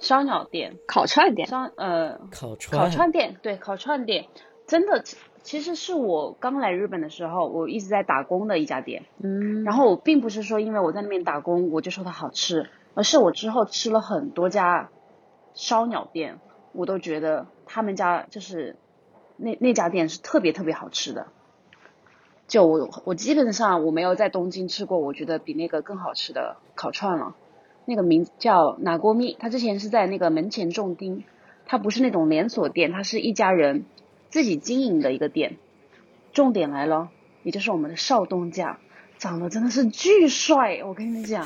[0.00, 4.26] 烧鸟店，烤串店，烧呃烤串烤串店，对，烤串店，
[4.66, 9.04] 真的，其其实是我刚来日本的时候，我一直在打工的一家店。
[9.22, 14.90] 嗯，然后我并不是说因为我在那边打工我就说它好吃，而是我之后吃了很多家
[15.54, 16.38] 烧鸟店，
[16.76, 18.76] 我都觉得他们家就是
[19.36, 21.26] 那那家店是特别特别好吃的。
[22.46, 27.34] 就我我基本上我没有在东京吃过，我觉得比那个更好吃的烤串了。
[27.86, 31.24] 那个名叫拿锅咪，它之前是在那个门前重丁，
[31.66, 33.84] 它不是那种连锁店，它是一家人
[34.28, 35.56] 自己经营的一个店。
[36.32, 37.10] 重点来了，
[37.42, 38.78] 也就是我们的少东家，
[39.18, 41.44] 长得真的是巨帅，我跟你讲，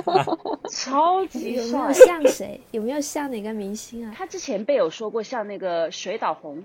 [0.70, 2.06] 超级有没有帅。
[2.06, 2.60] 像谁？
[2.70, 4.12] 有没有像哪个明星啊？
[4.16, 6.62] 他之前被有说过像那个水岛红，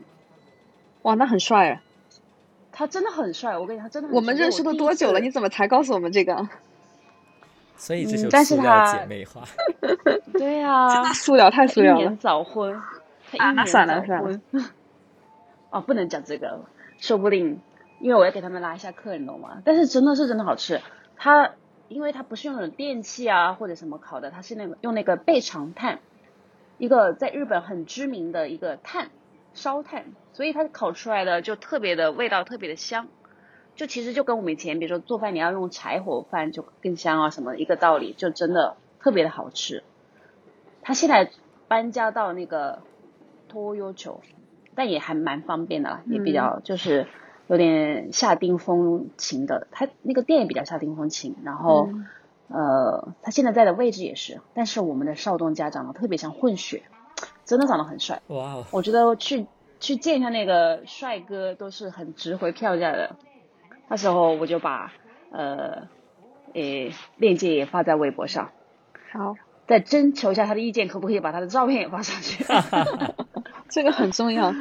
[1.04, 1.82] 哇，那很帅啊！
[2.72, 5.20] 他真的很帅，我跟你讲，他真的很帅我们认识都多久了？
[5.20, 6.48] 你怎么才告诉我们这个？
[7.78, 9.44] 所以这就嗯但是塑料姐妹花。
[10.34, 12.18] 对啊， 塑料太塑料了一年。
[12.18, 12.80] 早婚，
[13.32, 14.66] 他啊那算了算了婚。
[15.70, 16.62] 哦，不能讲这个，
[17.00, 17.60] 说不定
[18.04, 19.62] 因为我要给他们拉一下客，你懂吗？
[19.64, 20.82] 但是真的是真的好吃，
[21.16, 21.54] 它
[21.88, 26.00] 因为它不是用那种电器啊或者什么烤的，它是那个用那个倍长炭，
[26.78, 29.10] 一个在日本很知名的一个炭
[29.54, 33.08] 烧炭，所以它烤出来的就特别的味道特别的香。
[33.76, 39.82] 就其实就跟我们以前比如说做饭你要用柴火饭就更香啊什么一个道理，就真的特别的好吃。
[40.82, 41.32] 他现在
[41.70, 42.82] 搬家到那个
[43.48, 44.20] 托优球，
[44.76, 47.08] 但也还蛮方便的啦，也比较就是
[47.54, 49.68] 有点下定风情的。
[49.72, 51.88] 他那个店也比较下定风情，然后、
[52.48, 56.82] 呃，他现在在的位置也是，但是我们的少东家长得特别像混血，
[57.46, 58.24] 真的长得很帅。
[58.30, 59.46] 哇哦，我觉得去
[59.80, 63.16] 去见一下那个帅哥都是很值回票价的。
[63.88, 64.92] 那时候我就把
[65.32, 65.88] 呃
[66.54, 68.50] 诶链接也发在微博上。
[69.12, 69.36] 好，
[69.68, 72.44] 再征求一下他的意见，可不可以把他的照片也发上去？
[73.70, 74.52] 这个很重要。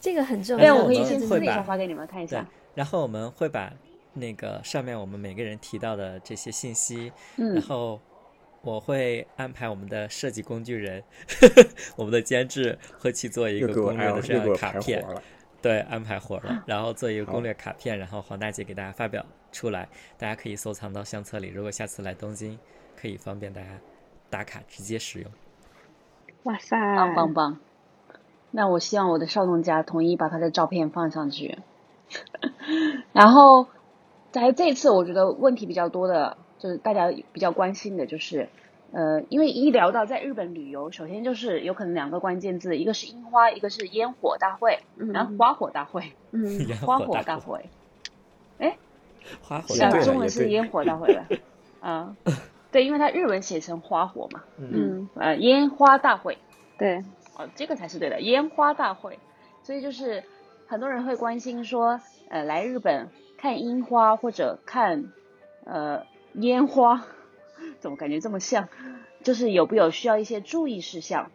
[0.00, 0.74] 这个很重要。
[0.74, 3.72] 我可以先私底下会把发给你们看一下。，然后我们会把
[4.14, 8.00] 那个上面我们每个人提到的这些信息，然嗯，后
[8.62, 11.02] 我会安排我们的设计工具人，
[11.96, 15.04] 我们的监制会去做一个攻略的这样的卡片，
[15.62, 21.48] 对，安排活了，然后做一个攻略卡片，然后黄大姐给大家发表出来，大家可以收藏到相册里。
[21.48, 22.58] 如果下次来东京，
[23.00, 23.78] 可以方便大家
[24.28, 25.30] 打卡直接使用。
[26.44, 27.60] 哇塞，棒棒棒！
[28.50, 31.58] 那我希望我的少东家同意把他的照片放上去。
[33.12, 33.66] 然后，
[34.30, 38.48] 在这次我觉得问题比较多的，就是大家比较关心的，就是
[38.92, 47.68] 呃，因为一聊到在日本旅游，首先就是有可能两个关键字，一个是樱花，一个是烟火大会，然后花火大会，嗯， 花火火大会，
[48.58, 48.78] 哎，
[49.42, 51.26] 花火大会中文是烟火大会吧，
[51.80, 52.16] 啊，
[52.72, 56.38] 对，因为它日文写成花火嘛，嗯，呃，烟花大会，
[56.78, 57.04] 对，
[57.38, 59.18] 哦，这个才是对的，烟花大会。
[59.62, 60.24] 所以就是
[60.66, 65.12] 很多人会关心说，呃，来日本看樱花或者看
[65.64, 67.04] 呃烟花，
[67.80, 68.68] 怎么感觉这么像？
[69.22, 71.30] 就是有不有需要一些注意事项？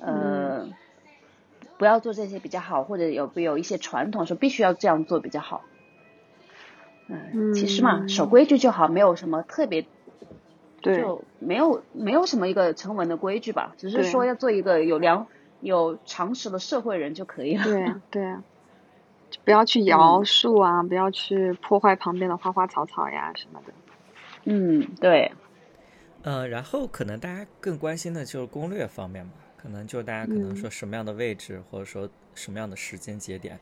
[0.00, 0.68] 呃，
[1.76, 5.64] 不要做这些比较好，或者有不有一些传统说必须要这样做比较好？
[7.08, 9.86] 嗯，其实嘛，嗯守规矩就好，没有什么特别
[10.82, 15.26] 对，就没有没有什么一个成文的规矩吧，只是说要做一个有良
[15.60, 17.64] 有常识的社会人就可以了。
[17.64, 18.42] 对啊，对啊，
[19.30, 23.72] 就不要去摇树啊，不要去破坏旁边的花花草草呀什么的。
[24.44, 25.30] 嗯，对，
[26.22, 33.58] 呃，然后可能大家更关心的就是攻略方面嘛，可能就大家可能嗯说什么样的位置，或者说什么样的时间节点。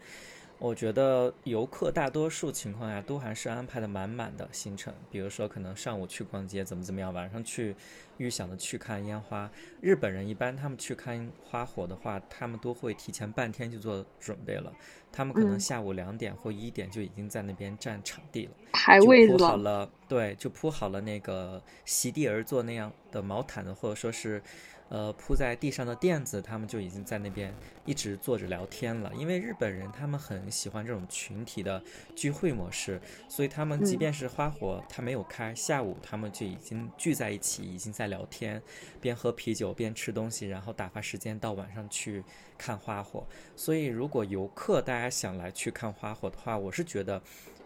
[0.58, 7.76] 我觉得游客大多数情况下都还是安排的满满的行程，比如说可能上午去逛街，怎么怎么样，晚上去
[8.16, 9.50] 预想的去看烟花。
[9.82, 14.72] 日本人一般他们去看花火的话，他们都会提前半天就做准备了，
[15.12, 18.52] 他们可能嗯下午两点或一点就已经在那边占场地了。
[18.72, 24.42] 排就铺好了，对，就铺好了那个席地而坐那样的毛毯子，或者说是，
[24.88, 29.12] 呃，铺在地上的垫子，他们就已经在那边一直坐着聊天了。
[29.14, 31.82] 因为日本人他们很喜欢这种群体的
[32.14, 38.62] 聚会模式，所以他们即嗯便是花火它没有开，下午他们就已经聚在一起，已经在聊天，
[39.00, 42.22] 边喝啤酒边吃东西，然后打发时间到晚上去
[42.56, 43.26] 看花火。
[43.54, 47.22] 所以如果游客大家想来去看花火的话，我是觉得。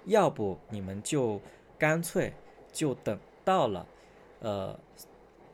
[0.06, 1.38] 要不你们就
[1.78, 2.32] 干脆
[2.72, 3.86] 就等到了，
[4.40, 4.80] 呃，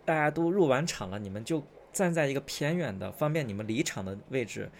[0.06, 4.70] 大家都入完场了，你们就站在一个偏远的、方便你们离场的位置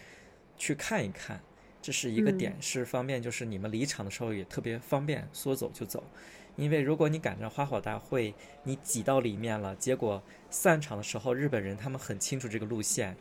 [0.57, 1.41] 去看一看。
[1.83, 6.03] 这是一个嗯点，是方便，就是你们离场的时候也特别方便，说走就走。
[6.57, 8.35] 因为如果你赶上花火大会，
[8.65, 13.15] 你挤到里面了，结果散场的时候，日本人他们很清楚这个路线，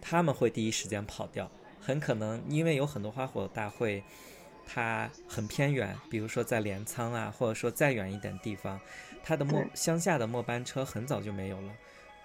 [0.00, 1.48] 他们会第一时间跑掉。
[1.80, 4.02] 很可能因为有很多花火大会，
[4.66, 8.80] 它很偏远，比如说在镰仓啊，或者说再远一点地方，
[9.28, 11.70] 它的末乡下的末班车很早就没有了。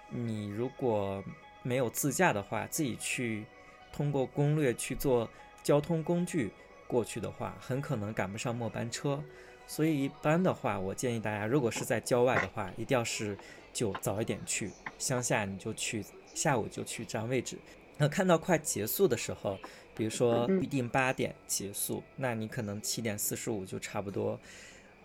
[0.08, 1.22] 你如果
[1.62, 3.44] 没有自驾的话，自己去
[3.92, 5.28] 通过攻略去做
[5.62, 6.50] 交通工具
[6.86, 9.22] 过去的话，很可能赶不上末班车。
[9.66, 13.36] 所以一般的话，我建议大家，如果是在郊外的话，一定要是
[13.70, 16.02] 就早一点去，乡下你就去
[16.32, 17.58] 下午就去占位置。
[17.98, 19.58] 那看到快结束的时候，
[19.94, 24.40] 比如说嗯预定八点结束，那你可能七点四十五就差不多，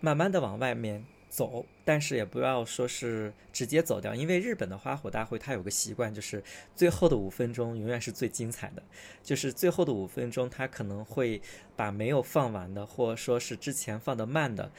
[0.00, 6.42] 慢慢的往外面走，但是也不要说是直接走掉，因为日本的花火大会它有个习惯，就是
[6.74, 8.82] 最后的五分钟永远是最精彩的，
[9.22, 11.40] 就是最后的五分钟，它可能会
[11.76, 14.70] 把没有放完的，或者说是之前放的慢的，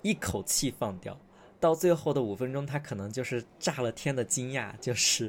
[0.00, 1.18] 一口气放掉。
[1.58, 5.28] 到最后的五分钟，它可能就是炸了天的惊讶，就是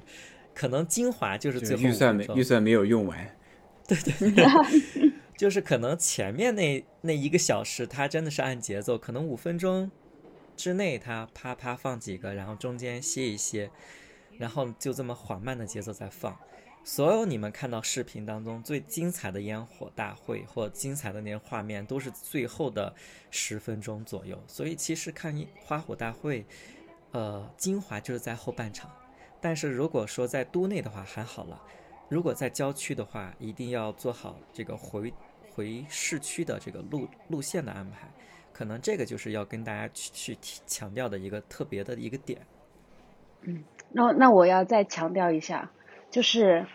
[0.54, 3.36] 可能精华就是最后预算没5分钟预算没有用完，
[3.88, 9.90] 对对就是可能前面那那一个小时，它真的是按节奏，可能五分钟
[10.58, 13.72] 之内它啪啪放几个，然后中间歇一歇，
[14.38, 16.38] 然后就这么缓慢的节奏在放。
[16.84, 22.96] 所有你们看到视频当中最精彩的烟火大会或精彩的那些画面，都是最后的
[23.30, 24.42] 十分钟左右。
[24.48, 26.46] 所以其实看花火大会，
[27.12, 28.90] 呃，精华就是在后半场。
[29.42, 31.62] 但是如果说在都内的话还好了，
[32.10, 35.14] 如果在郊区的话，一定要做好这个回
[35.52, 38.10] 回市区的这个路路线的安排。
[38.58, 42.40] 可能这个就是要跟大家去去提强调的一个特别的一个点。
[43.42, 45.70] 嗯那那我要再强调一下，
[46.10, 46.66] 就是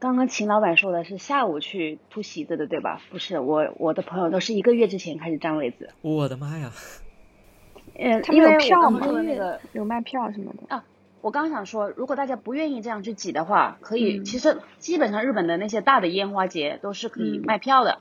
[0.00, 3.00] 刚刚秦老板说的是下午去铺席子的，对吧？
[3.10, 6.72] 不是，我我的朋友都是一个月之前开始占位子，我的妈呀！
[7.94, 10.84] 呃，因为票吗刚说的那个有卖票什么的啊。
[11.20, 18.00] 我刚刚想说，如果大家不愿意这样去挤的话，可以，嗯其实基本上日本的那些大的烟花节都是可以嗯卖票的，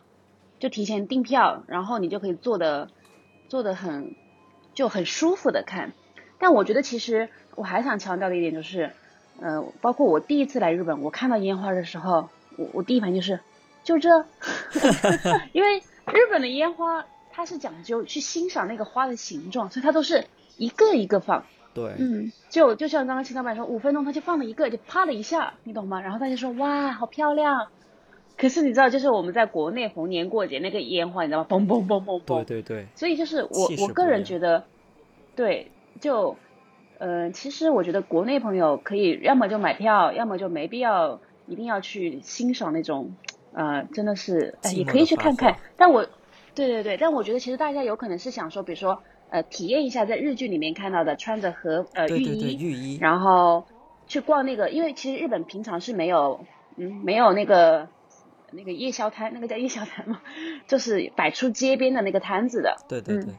[0.57, 2.89] 就提前订票，然后你就可以坐的
[3.47, 4.15] 坐的很
[4.73, 5.91] 就很舒服的看。
[6.39, 8.91] 但我觉得其实我还想强调的一点就是，
[9.39, 13.39] 呃，包括我第一次来日本，我看到烟花的时候，我我第一反应就是
[13.83, 14.09] 就这，
[15.53, 20.25] 因为日本的烟花它是讲究去欣赏那个花的形状，所以它都是
[20.57, 21.43] 一个一个放。
[21.73, 26.01] 对，嗯，就就像刚刚秦老板说，五分钟他就放了一个，就啪了一下，你懂吗？
[26.01, 27.67] 然后大家说哇，好漂亮。
[28.37, 31.47] 可是你知道，就是我们在国内逢年过节那个烟花，你知道吗？
[31.49, 32.43] 嘣嘣嘣嘣嘣。
[32.43, 34.63] 对对对，所以就是我我个人觉得，
[35.35, 36.35] 对，就
[36.99, 43.15] 呃，其实我觉得国内朋友可以要么就买票，要么就没必要一定要去欣赏那种
[43.53, 45.57] 呃，真的是哎，也可以去看看。
[45.75, 46.05] 但我
[46.53, 53.65] 对对对，但我觉得其实大家有可能是想说，比如说呃，体验一下在日剧里面看到的穿着和呃浴衣，然后
[54.07, 56.39] 去逛那个，因为其实日本平常是没有，
[56.77, 57.87] 嗯，没有那个
[58.57, 60.21] 那个夜宵摊，那个叫夜宵摊嘛，
[60.67, 62.75] 就是摆出街边的那个摊子的。
[62.81, 63.33] 嗯对对对，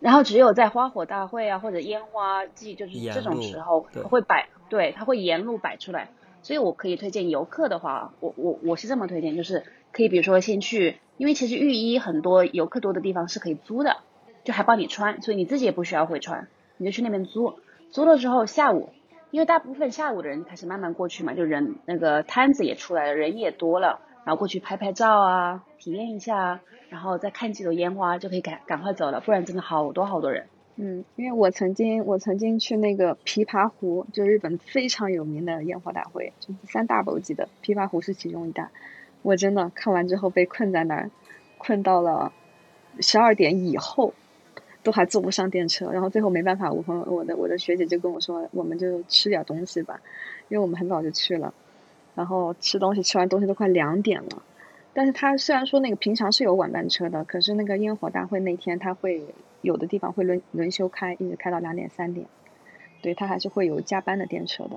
[0.00, 6.08] 然后只有在花火大会啊或者烟花季，就是这种时候对会摆，对，它会沿路摆出来。
[6.42, 13.98] 所以我可以推荐游客的话，我我我是这么推荐，就是可以比如说先去，因为其实浴衣很多游客多的地方是可以租的，
[14.42, 16.48] 就还帮你穿，所以你自己也不需要会穿，
[16.78, 17.58] 你就去那边租。
[17.90, 18.88] 租了之后下午，
[19.30, 30.46] 因为大部分下午的人开始慢慢过去嘛，就人那个摊子也出来了，人也多了，然后过去拍拍照啊，体验一下，然后再看几朵烟花就可以赶赶快走了，不然真的好多好多人。
[30.76, 38.70] 嗯，因为我曾经我曾经去那个琵琶湖，就日本非常有名的烟花大会，就三大宝级的，琵琶湖是其中一大。
[39.22, 41.10] 我真的看完之后被困在那儿，
[41.58, 42.32] 困到了
[43.00, 44.14] 十二点以后，
[44.82, 45.90] 都还坐不上电车。
[45.90, 50.00] 然后最后没办法，我朋友我的我的学姐就跟我说，我们就吃点东西吧，
[50.48, 51.52] 因为我们很早就去了。
[52.20, 54.42] 然后吃东西，吃完东西都快两点了。
[54.92, 59.24] 但是他虽然说那个平常是有晚班车的，可是那个烟火大会那天他会
[59.62, 62.26] 有的地方会轮轮休开，一直开到两点三点，
[63.00, 64.76] 对，他还是会有加班的电车的。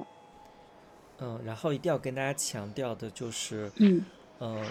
[1.20, 4.06] 嗯，然后一定要跟大家强调的就是，嗯
[4.40, 4.66] 呃，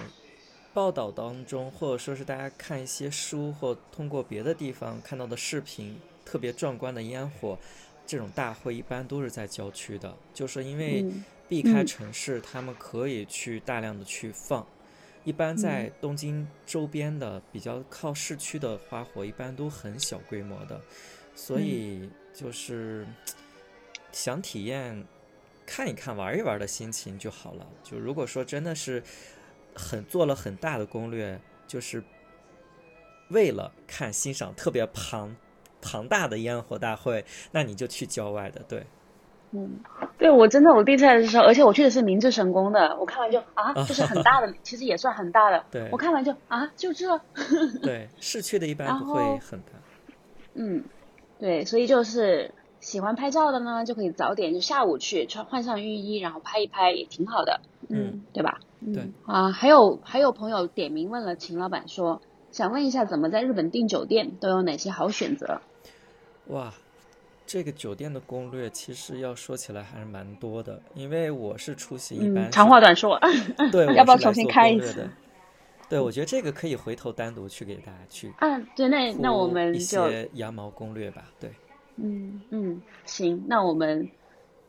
[0.72, 7.58] 报道当中，或者说是大家看一些书或通过别的地方看到的视频，特别壮观的烟火，
[8.06, 14.66] 这种大会一般都是在郊区的，就是因为嗯避开嗯城市，他们可以去大量的去放。
[15.24, 20.80] 一般在嗯东京周边的比较靠市区的花火，一般都很小规模的，
[21.34, 23.07] 所嗯以就是
[24.11, 25.07] 想体验
[25.64, 27.66] 看一看、玩一玩的心情就好了。
[27.84, 29.03] 就如果说真的是
[29.74, 32.03] 很做了很大的攻略，就是
[33.28, 35.36] 为了看欣赏特别庞
[35.80, 38.84] 庞大的烟火大会，那你就去郊外的，对。
[39.53, 39.80] 嗯
[40.18, 45.64] 对我真的我第一次来的时候，而且我去的是明治神宫的，我看完就啊，就是很大的， 其实也算很大的。
[45.70, 47.20] 对我看完就啊，就这，
[47.82, 49.66] 对，市区的一般然不会很大。
[50.55, 50.84] 嗯，
[51.38, 58.59] 对，所以就是喜欢拍照的呢，就可以早点就下午去穿换上浴衣，然后拍一拍也挺好的，嗯对吧？
[58.84, 65.61] 对嗯啊，还有还有朋友点名问了秦老板说，想问一下怎么在日本订酒店都有哪些好选择？
[66.48, 66.72] 哇，
[67.45, 73.20] 这个酒店的攻略其实要说起来还是蛮多的，因为我是出行一般嗯，长话短说，
[73.70, 75.09] 对，要不要重新开一次？
[75.88, 81.30] 对，我觉得这个可以回头单独去给大家去啊，对，那那我们就些羊毛攻略吧。
[81.38, 81.51] 对，
[81.97, 84.09] 嗯嗯，行，那我们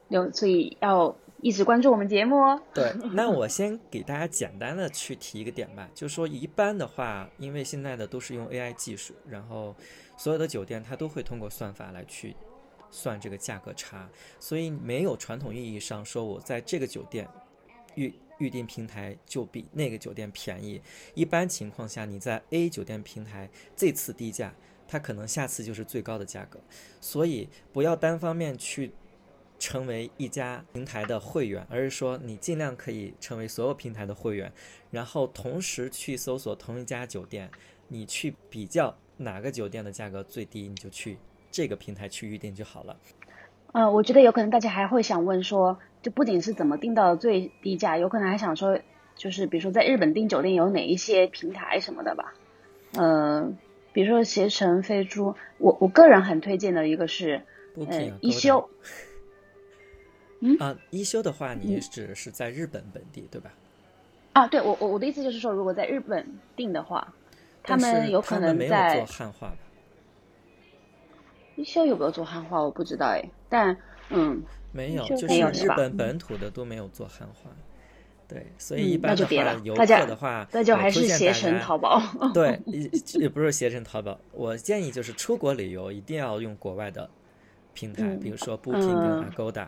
[0.10, 2.62] 有所以要一直关注我们节目哦。
[2.74, 9.74] 对，那我先给大家简单的去提一个点吧，就是说一般的话，因为现在的都是用 AI 技术，然后
[10.18, 12.36] 所有的酒店它都会通过算法来去
[12.94, 14.08] 算这个价格差，
[14.40, 17.28] 所以没有传统意义上说我在这个酒店
[17.96, 20.80] 预预订平台就比那个酒店便宜。
[21.16, 24.54] 一般情况下，你在 A 酒店平台这次低价，
[24.88, 26.60] 它可能下次就是最高的价格。
[27.02, 28.92] 所以不要单方面去
[29.58, 34.54] 成为一家平台的会员，而是说你尽量可以成为所有平台的会员，
[34.92, 37.50] 然后同时去搜索同一家酒店，
[37.88, 41.18] 你去比较哪个酒店的价格最低，你就去
[41.54, 42.98] 这个平台去预定就好了。
[43.72, 48.80] 呃，我觉得有可能大家还会想问说，就不仅是怎么订到最低价，有可能还想说，
[49.16, 52.34] 就是比如说在日本订酒店有哪一些平台什么的吧。
[52.96, 53.54] 呃，
[53.94, 57.44] 比如说携程、飞猪，我我个人很推荐的一个是
[57.76, 58.70] 呃 Booking 啊一休，
[60.40, 63.54] 嗯啊，一休的话，你指是在日本本地对吧？
[64.34, 67.14] 啊，对我我我的意思就是说，如果在日本订的话，
[67.64, 69.58] 他们有可能在做汉化吧？
[71.56, 73.76] 一休有没有做汉化，我不知道哎，但
[74.10, 74.42] 嗯，
[74.72, 77.50] 没有，就就是日本本土的都没有做汉化。
[78.28, 82.02] 对，所以嗯一般的话，游客的话，那就还是携程淘宝。
[82.34, 82.90] 对，也
[83.20, 87.08] 也不是携程淘宝，我建议就是出国旅游一定要用国外的
[87.74, 89.68] 平台，嗯比如说 Booking Agoda。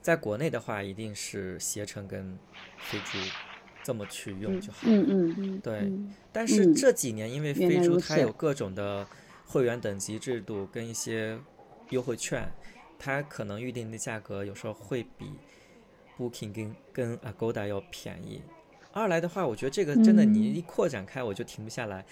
[0.00, 2.36] 在国内的话，一定是携程跟
[2.78, 3.18] 飞猪
[3.84, 4.78] 这么去用就好。
[4.84, 9.06] 嗯嗯嗯，对嗯但是嗯这几年因为飞猪它有各种的
[9.50, 11.36] 会员等级制度跟一些
[11.88, 12.48] 优惠券，
[13.00, 15.32] 它可能预定的价格有时候会比
[16.16, 18.42] Booking 跟跟 Agoda 要便宜。
[18.92, 22.06] 二来的话，我觉得这个真的你嗯一扩展开，我就停不下来。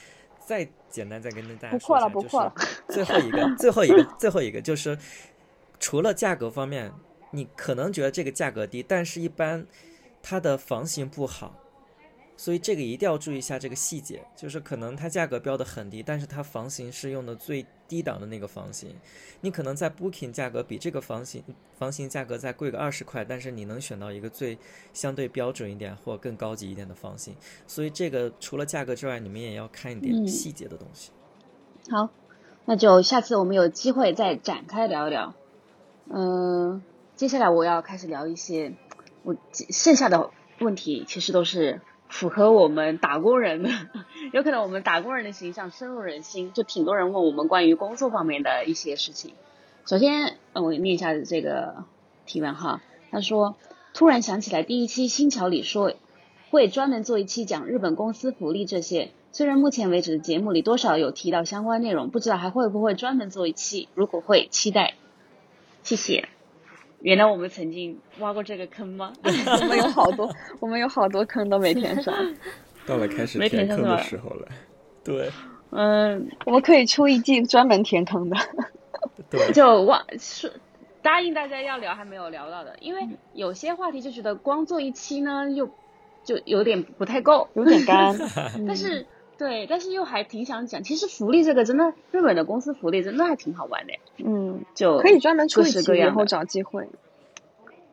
[0.44, 2.54] 再简单再跟大家不扩了说一下，不扩了
[2.88, 4.98] 就是最后一个，最后一个，最后一个就是
[5.78, 6.92] 除了价格方面，
[7.30, 9.66] 你可能觉得这个价格低，但是一般
[10.22, 11.54] 它的房型不好，
[12.38, 18.94] 所以这个一定要注意一下这个细节，就是可能它价格标的很低，但是它房型是用的最低档的那个房型，
[19.40, 21.42] 你可能在 Booking 价格比这个房型
[21.76, 24.56] 房型价格再贵个二十块，但是你能选到一个最
[24.94, 27.34] 相对标准一点或更高级一点的房型，
[27.66, 31.10] 所以这个除了价格之外，你们也要看一点嗯细节的东西。
[31.90, 32.08] 好，
[32.66, 35.34] 那就下次我们有机会再展开聊一聊。
[36.10, 36.82] 嗯、
[37.16, 38.72] 接下来我要开始聊一些
[39.24, 40.30] 我剩下的
[40.60, 43.70] 问题，其实都是符合我们打工人的，
[44.32, 49.34] 有可能我们打工人的形象深入人心，就挺多人问我们关于工作方面的一些事情。
[49.86, 51.84] 首先，呃我念一下这个
[52.26, 52.80] 提问哈，
[53.10, 53.56] 他说
[53.94, 55.92] 突然想起来第一期新桥里说
[56.50, 59.10] 会专门做一期讲日本公司福利这些。
[59.30, 63.88] 虽然目前为止的节目里多少有提到相关内容，不知道还会不会专门做一期。
[63.94, 64.94] 如果会，期待。
[65.82, 66.28] 谢谢。
[67.00, 69.12] 原来我们曾经挖过这个坑吗？
[69.22, 70.30] 我们有好多，
[70.60, 72.14] 我们有好多坑都没填上。
[72.86, 74.48] 到了开始没填填坑的时候了。
[75.04, 75.30] 对
[75.70, 78.36] 嗯，我们可以出一季专门填坑的。
[79.30, 80.52] 对，就忘是
[81.02, 85.68] 答应大家要聊还没有聊到的，因为有些话题就觉得光做一期呢，又
[86.24, 87.46] 就有点不太够。
[87.54, 88.18] 有点干，
[88.66, 89.06] 但是
[89.38, 96.24] 对，但是又还挺想讲，其实福利这个真的，日本的公司福利真的还挺好玩的，嗯，就可以专门出一期，然后。
[96.24, 96.88] 找机会。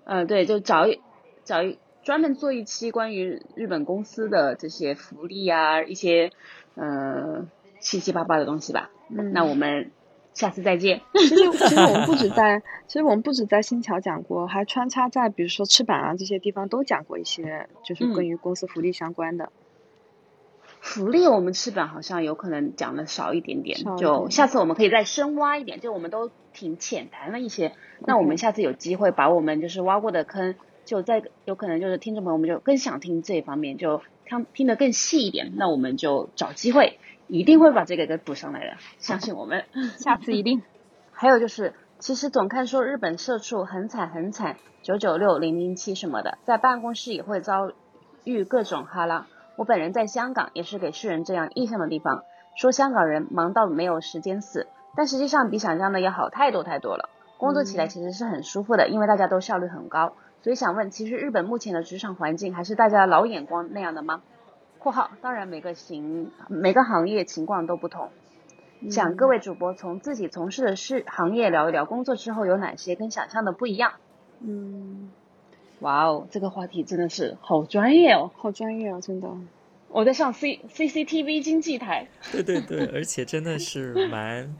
[0.05, 0.99] 呃，对，就找一
[1.43, 6.31] 找一专门做一期关于日本公司的这些福利啊，一些
[6.73, 7.47] 呃
[7.79, 8.89] 七七八八的东西吧。
[9.09, 9.91] 嗯，那我们
[10.33, 11.01] 下次再见。
[11.13, 19.51] 其实其实我们不止 在，其实我们不止在新桥讲过，还穿插在比如说赤坂啊这些地方都讲过一些，就是嗯关于公司福利相关的。
[20.85, 27.73] 福利我们翅膀好像有可能讲的少一点点，就下次我们可以再深挖一点，就我们都挺浅谈了一些。
[28.05, 30.53] 那我们下次有机会把我们就是挖过的坑，
[30.85, 39.65] 就在有可能就是听众朋友们就更想听这方面，就听听得更细一点，那我们就找机会一定会把这个给补上来的，相信我们。
[39.97, 40.61] 下次一定。
[41.11, 47.71] 还有就是，其实总看说日本社畜很惨很惨，九九六零零七什么的，在办公室也会遭
[48.23, 49.25] 遇各种哈拉。
[49.55, 52.23] 我本人在香港也是给世人这样印象的地方，
[52.55, 57.09] 说香港人忙到没有时间死，但实际上比想象的要好太多太多了。
[57.37, 60.13] 工作起来其实是很舒服的，因为大家都效率很高。
[60.41, 64.21] 所以想问，其实日本目前的职场环境还是大家老眼光那样的吗
[64.79, 68.09] ？（括号当然每个行每个行业情况都不同。）
[68.91, 73.93] 想各位主播从自己从事的事行业聊一聊，工作之后有哪些跟想象的不一样？
[74.41, 75.09] 嗯，
[75.79, 78.31] 哇哦，这个话题真的是好专业哦！
[78.35, 79.29] 好专业哦，真的。
[79.89, 84.55] 我在上 C CCTV 经济台，对对对，而且真的是 蛮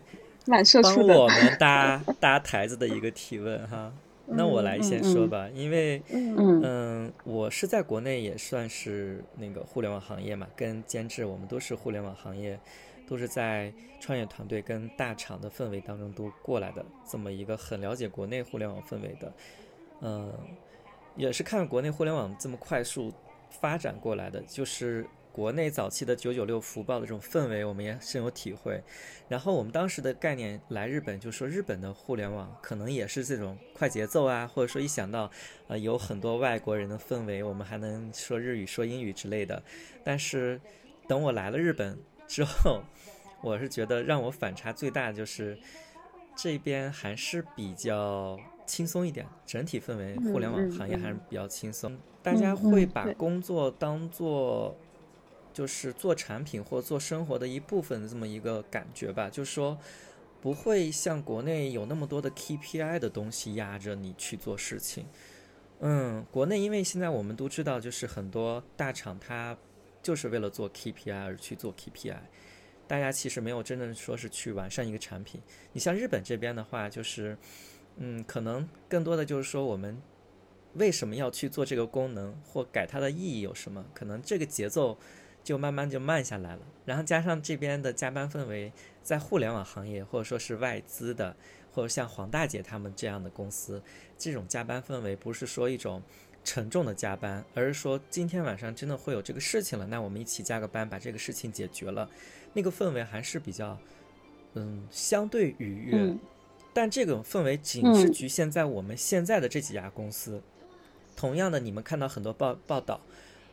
[0.45, 1.19] 蛮社帮畜的。
[1.19, 3.91] 我们搭搭台子的一个提问哈。
[4.27, 12.59] 那我来先说吧，因为嗯嗯，我是在国内也算是那个互联网行业嘛，跟监制我们都是互联网行业
[13.07, 19.33] 都是在创业团队跟大厂的氛围当中都过来的，这么一个很了解国内互联网氛围的，
[20.01, 20.33] 嗯，
[21.15, 23.13] 也是看国内互联网这么快速
[23.49, 28.81] 发展过来的，就是国内早期的九九六福报的这种氛围，我们也深有体会。
[29.27, 35.29] 然后我们当时的概念来日本，就说日本的互联网可能也是这种快节奏啊，或者说一想到
[35.67, 39.61] 呃有很多外国人的氛围，我们还能说日语、说英语之类的。
[40.03, 40.59] 但是
[41.07, 41.97] 等我来了日本
[42.27, 42.81] 之后，
[43.41, 45.57] 我是觉得让我反差最大的就是
[46.35, 54.75] 这边还是比较轻松一点，整体氛围互联网行业还是比较轻松，大家会把工作当做
[55.53, 59.77] 就是做产品或做生活的一部分的这么一个感觉吧，就是说
[60.41, 65.05] 不会像国内有那么多的 KPI 的东西压着你去做事情。
[65.79, 69.57] 嗯，国内因为现在我们都知道，就是很多大厂它
[70.01, 72.15] 就是为了做 KPI 而去做 KPI，
[72.87, 75.41] 大家其实没有真正说是去完善一个产品。
[75.73, 77.37] 你像日本这边的话，就是
[77.97, 80.01] 嗯，可能更多的就是说我们
[80.73, 83.85] 为什么要去做这个功能，或改它的意义有什么？
[83.93, 84.97] 可能这个节奏
[85.43, 86.61] 就慢慢就慢下来了。
[86.85, 91.35] 然后加上这边的加班氛围，在互联网行业或者说是外资的，
[91.71, 93.81] 或者像黄大姐他们这样的公司，
[94.17, 96.03] 这种加班氛围不是说一种
[96.43, 102.09] 沉重的加班，而是说今天晚上真的会有这个事情了，那我们一起加个班把这个事情解决了，
[102.53, 103.77] 那个氛围还是比较
[104.55, 106.13] 嗯相对愉悦。
[106.75, 110.41] 但这种氛围仅是嗯局限在我们现在的这几家公司。
[111.15, 112.99] 同样的，你们看到很多报报道，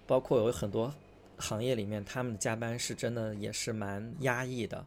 [0.09, 0.93] 包括有很多
[1.39, 4.85] 行业里面，他们的加班是真的也是蛮压抑的。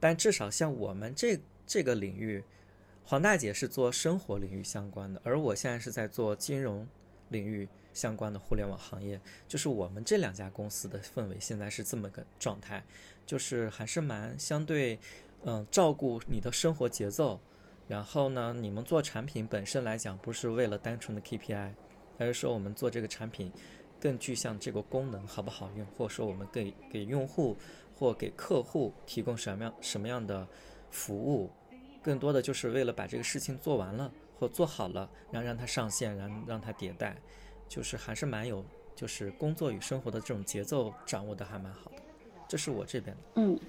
[0.00, 2.42] 但至少像我们这这个领域，
[3.04, 6.88] 黄大姐是做生活领域相关的，而我现在是在做金融
[7.28, 9.20] 领域相关的互联网行业。
[9.46, 12.82] 就是我们这两家公司的氛围现在是这么个状态，
[13.26, 14.98] 就是还是蛮相对，
[15.44, 17.38] 嗯、照顾你的生活节奏。
[17.86, 21.72] 然后呢，你们做产品本身来讲，不是为了单纯的 KPI，
[22.18, 23.52] 而是说我们做这个产品
[24.00, 27.56] 更具象这个功能好不好用，或者说我们给给用户
[27.94, 30.46] 或给客户提供什么样什么样的
[30.90, 31.50] 服务，
[32.02, 37.16] 更多的就是为了把这个事情做完了或做好了，然后让它上线，然后让它迭代，
[37.68, 38.64] 就是还是蛮有
[38.96, 42.02] 就是工作与生活的这种节奏掌握的还蛮好的，
[42.48, 43.22] 这是我这边的。
[43.36, 43.60] 嗯。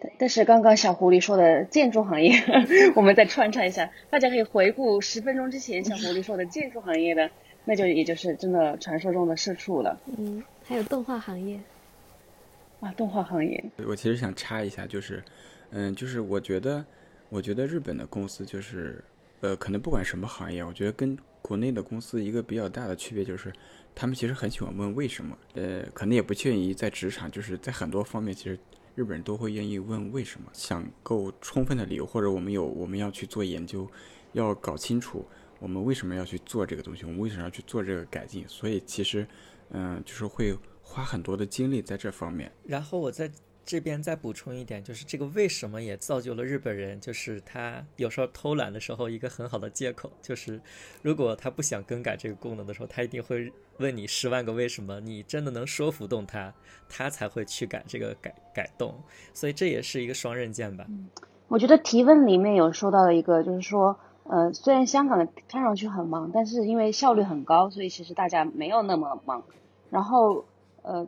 [0.00, 2.32] 但但是刚刚小狐狸说的建筑行业，
[2.94, 7.30] 我们再穿插一下，大家可以回顾十分钟之前小狐狸说的建筑行业的，
[7.64, 11.58] 那就也就是真的传说中的社畜了嗯，还有动画行业，
[12.80, 12.92] 啊！
[12.96, 15.22] 动画行业，我其实想插一下，就是，
[15.70, 16.84] 嗯，就是我觉得，
[17.28, 19.02] 我觉得日本的公司就是，
[19.40, 23.52] 呃，可能不管什么行业，我觉得跟国内的公司一个比较大的区别就是，
[23.94, 28.58] 他们其实很喜欢问为什么，呃，可能也不限于在职场，就是在很多方面，其实
[28.98, 33.88] 日本人都会愿意问为什么，想够充分的理由，或者我们有我们要去做研究，
[34.32, 35.24] 要搞清楚
[35.60, 39.24] 我们为什么要去做这个东西，我们为什么要去做这个改进，所以其实，
[39.70, 42.50] 嗯、就是会花很多的精力在这方面。
[42.64, 43.30] 然后我在
[43.68, 50.58] 这边再补充一点，就是这个为什么也造就了日本人，就是他有时候偷懒的时候一个很好的借口，就是
[51.02, 56.50] 如果他不想更改这个功能的时候，他一定会问你十万个为什么，你真的能说服动他，
[56.88, 58.94] 他才会去改这个改改动，
[59.34, 60.86] 所以这也是一个双刃剑吧。
[61.48, 69.44] 我觉得提问里面有说到的一个，就是说，呃，虽然香港的看上去很忙，但是因为效率很高，所以其实大家没有那么忙。
[69.90, 70.46] 然后，
[70.80, 71.06] 呃，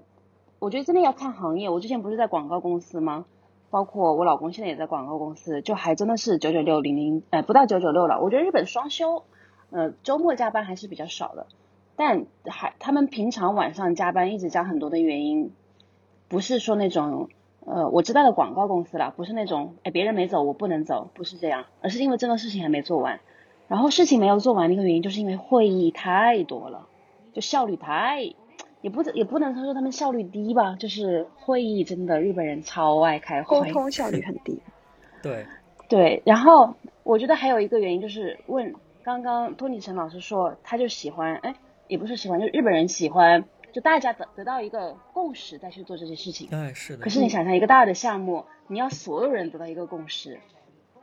[0.61, 1.69] 我觉得真的要看行业。
[1.69, 3.25] 我之前不是在广告公司吗？
[3.71, 8.21] 包括我老公现在也在广告公司，就还真的是九九六零零，呃，不到九九六了。
[8.21, 9.25] 我觉得日本双休，
[9.71, 11.47] 呃，周末加班还是比较少的，
[11.97, 15.53] 但还他们平常晚上加班一直加很多的原因，
[16.29, 17.29] 不是说那种
[17.65, 23.21] 呃，我知道的广告公司啦，不是那种哎别人没走我不能走，不是这样，而是因为这个事情还没做完，
[23.69, 26.89] 然后事情没有做完的一个原因，就是因为会议太多了，
[27.33, 28.35] 就效率太，
[28.83, 34.63] 也不也不能说他们效率低吧，就是会议真的日本人超爱开会，沟通效率很低。
[35.23, 35.47] 对，
[35.89, 41.55] 对，然后我觉得还有一个原因就是问刚刚托尼陈老师说，他就喜欢，哎，
[41.89, 46.49] 也不是喜欢，就日本人喜欢，就大家得得到一个共识再去做这些事情。
[46.53, 47.03] 哎，是的。
[47.03, 50.41] 可是你想象一个大的项目，你要所有人得到一个共识，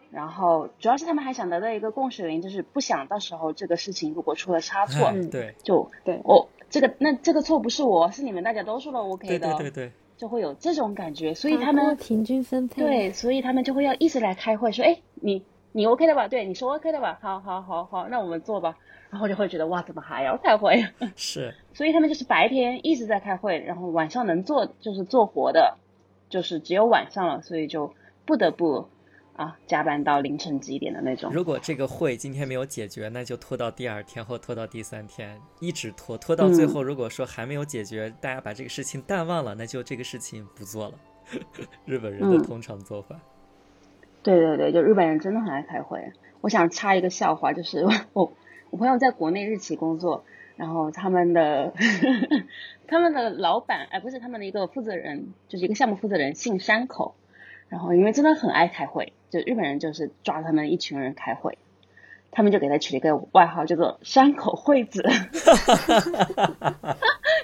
[0.09, 12.81] 然后主要是他们还想得到一个共识原因，就是不想到时候这个事情如果出了差错，哎对就对我、这个那这个错不是我是你们大家都说了 OK 的，对对对，就会有这种感觉，所以他们平均分配。
[12.81, 16.27] 对，所以他们就会要一直来开会，说，哎，你你 OK 的吧？
[16.27, 17.17] 对，你说 OK 的吧？
[17.21, 18.77] 好好好好，那我们做吧。
[19.09, 20.85] 然后就会觉得哇，怎么还要 开会？
[21.15, 25.77] 是 所以他们就是白天一直在开会，然后晚上能做就是做活的，
[26.29, 27.93] 就是只有晚上了，所以就
[28.25, 28.89] 不得不
[29.37, 31.31] 啊加班到凌晨几点的那种。
[31.31, 40.95] 如果这个会今天没有解决，那就拖到第二天或拖到第三天，一直拖，拖到最后，如果说还没有解决，大家把这个事情淡忘了，那就这个事情不做了。
[41.85, 43.19] 日本人的通常做法。
[44.23, 46.11] 对对对，就日本人真的很爱开会。
[46.41, 48.33] 我想插一个笑话，就是 我
[48.69, 50.23] 我朋友在国内日企工作，
[50.55, 51.73] 然后他们的
[52.87, 57.15] 他们的老板哎不是他们的一个负责人，就是一个项目负责人姓山口，
[57.69, 61.57] 然后因为真的很爱开会，就日本人就是抓他们一群人开会，
[62.31, 65.03] 他们就给他取了一个外号叫做山口惠子。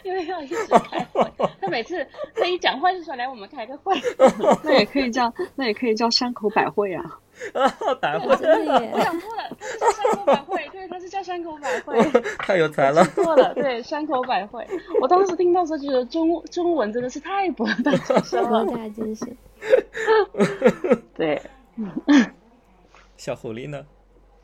[0.03, 2.05] 因为要一直开会，他每次
[2.35, 3.95] 他一讲话就说来我们开个会，
[4.63, 7.19] 那也可以叫那也可以叫山口百惠啊。
[7.53, 8.73] 啊，百惠，真的！
[8.93, 11.99] 我想错了，他是山口百惠，对，它是叫山口百惠，
[12.39, 13.03] 太有才了。
[13.05, 14.65] 错了，对，山口百惠。
[15.01, 19.37] 我当时听到时候觉得中中文真的是太博 大精深了，博大精深。
[21.15, 21.41] 对，
[23.17, 23.85] 小狐狸呢？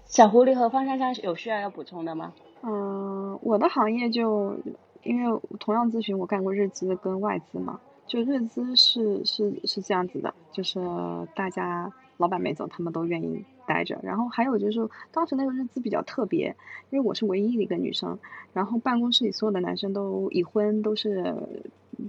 [0.05, 2.33] 小狐狸和方香香有需要要补充的吗？
[2.63, 4.57] 嗯，我的行业就。
[5.01, 10.77] 因为同样咨询，我干过日资跟外资嘛，就日资是是是这样子的，就是
[11.33, 11.89] 大家
[12.19, 13.97] 老板没走，他们都愿意待着。
[14.03, 16.55] 然后还有就是当时那个日子比较特别，
[16.89, 18.19] 因为我是唯一的一个女生，
[18.53, 21.33] 然后办公室里所有的男生都已婚，都是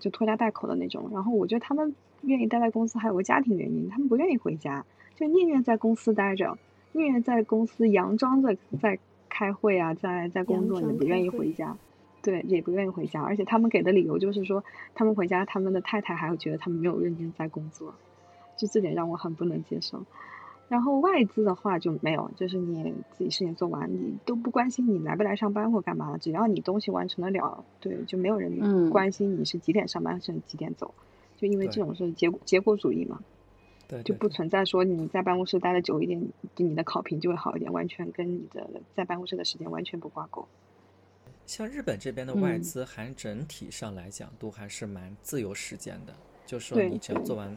[0.01, 1.09] 就拖家带口的那种。
[1.13, 4.85] 然后我觉得他们愿意待在公司还有个家庭原因，他们不愿意回家，
[5.15, 6.59] 就宁愿在公司待着，
[6.93, 8.99] 宁愿在公司佯装着在
[9.29, 11.77] 开会啊，在在工作，也不愿意回家。
[12.23, 14.63] 对，也不愿意回家，而且他们给的理由就是说，
[14.95, 17.95] 他们回家，他们的太太还会觉得他们没有认真在工作，
[18.61, 20.05] 就这点让我很不能接受。
[20.69, 30.95] 然后外资的话就没有，就是你自己事情做完，你都不关心你来不来上班或干嘛，只要你东西完成得了，对，就没有人关心你是几点上班，是几点走，
[31.37, 33.21] 就因为这种是结结果主义嘛，
[33.89, 36.23] 对，就不存在说你在办公室待的久一点，
[36.57, 40.47] 你的考评就会好一点，完全跟你的在办公室的时间完全不挂钩。
[41.47, 46.15] 像日本这边的外资，还整体上来讲都还是蛮自由时间的。
[46.47, 47.57] 就说你只要做完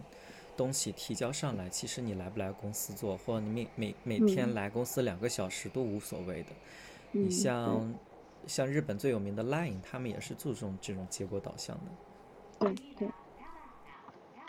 [0.55, 6.49] 东西提交上来，其实你来不来公司做，或者你每每每天来公司两个小时都无所谓的。
[7.11, 7.93] 你像
[8.47, 11.83] 像日本最有名的 Line，他们也是注重这种结果导向的。
[12.59, 13.07] 对对。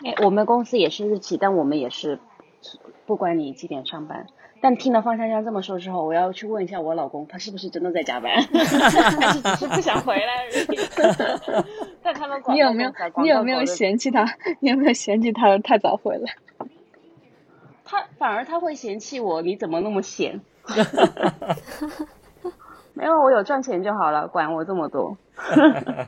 [0.03, 2.19] 哎，我们公司也是日企，但我们也是
[3.05, 4.27] 不管你几点上班。
[4.61, 11.94] 但听了方香香这么说之后，我要去问一下我老公，他是不是真的在加班， 还是只是不想回来而已？
[12.05, 14.23] 但他们你有没有你有没有嫌弃他？
[14.59, 16.35] 你有没有嫌弃他太早回来？
[17.83, 20.39] 他反而他会嫌弃我，你怎么那么闲？
[22.93, 25.17] 没有，我有赚钱就好了，管我这么多。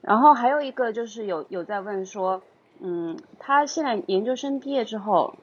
[0.00, 2.42] 然后还有一个就是有有在问说，
[2.80, 5.34] 嗯，他现在研究生毕业之后。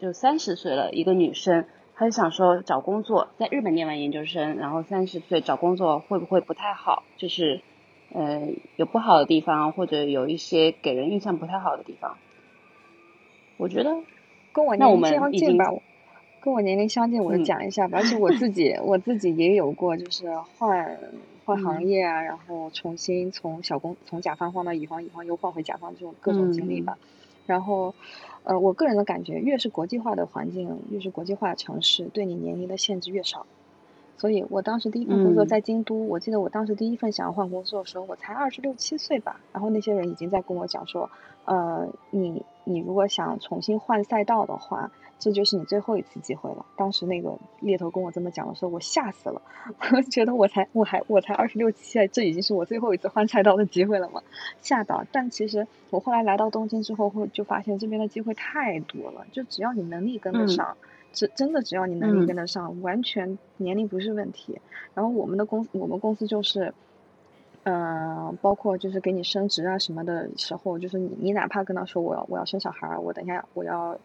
[0.00, 1.64] 就三十岁了，一个女生，
[1.94, 7.04] 她就想说找工作，在日本念完研究生，然后三十岁找工作会不会不太好？
[7.16, 7.62] 就是，
[8.12, 12.16] 呃，有不好的地方，或者有一些给人印象不太好的地方。
[13.56, 13.96] 我觉得
[14.52, 15.72] 跟我年龄相近吧，
[16.40, 17.98] 跟我年龄相近，我就讲一下吧。
[17.98, 20.98] 而且我自己，我自己也有过，就是换
[21.44, 26.98] 换行业啊，然后重新从小工从甲方换到乙方，乙方又换回甲方这种各种经历吧。
[27.46, 27.94] 然后。
[28.44, 33.46] 呃，我个人的感觉，越是国际化的环境，越是国际化的城市，对你年龄的限制越少。
[34.22, 39.40] 所以我当时第一份工作在京都，我记得我当时第一份想要换工作的时候，我才二十六七岁吧。
[39.52, 41.10] 然后那些人已经在跟我讲说，
[41.44, 44.92] 呃，你你如果想重新换赛道的话。
[45.18, 46.66] 这就是你最后一次机会了。
[46.74, 49.40] 当时那个猎头跟我这么讲的时候，我吓死了。
[49.94, 54.20] 我觉得我才我还我才二十六七岁，这已经是我最后一次换赛道的机会了嘛？
[54.62, 55.04] 吓到。
[55.12, 59.24] 但其实我后来来到东京之后，会就发现这边的机会太多了。
[59.30, 60.76] 就只要你能力跟得上，
[61.12, 64.60] 只真的只要你能力跟得上，完全年龄不是问题。
[64.94, 66.72] 然后我们的公我们公司就是，
[67.64, 73.98] 嗯，包括就是给你升职啊什么的时候，就是你你哪怕跟他说我要我要生小孩，我等一下我要。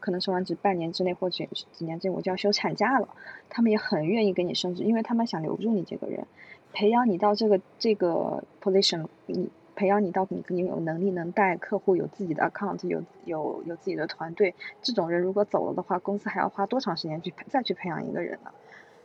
[0.00, 3.08] 可能生完职半年之内或者几年之内我就要休产假了，
[3.48, 6.26] 他们也很愿意给你升职，因为他们想留住你这个人，
[6.72, 18.50] 培养你到这个这个 position，你培养你到你你有能力能带客户，有自己的 account，有有有自己的团队，这种人如果走了的话，公司还要花多长时间去再去培养一个人呢？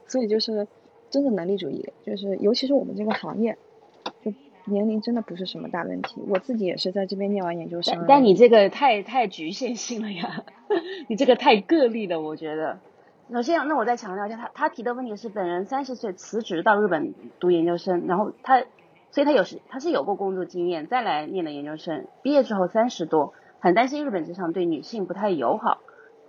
[0.08, 0.68] 所以就是
[1.10, 3.58] 真的能力主义，就是尤其是我们这个行业，
[4.24, 4.34] 就。
[4.70, 8.04] 年龄真的不是什么大问题，我自己也是在这边念完研究生。
[8.06, 10.44] 但你这个太太局限性了呀，
[11.08, 12.78] 你这个太个例了，我觉得。
[13.32, 18.66] 首先，那我再强调一下，他他提的问题是本人三十岁辞职到日本读研究生，然后他
[19.18, 25.80] 所以他有时他是有过工作经验，再来念的研究生，毕业之后三十多，很担心日本职场对女性不太友好。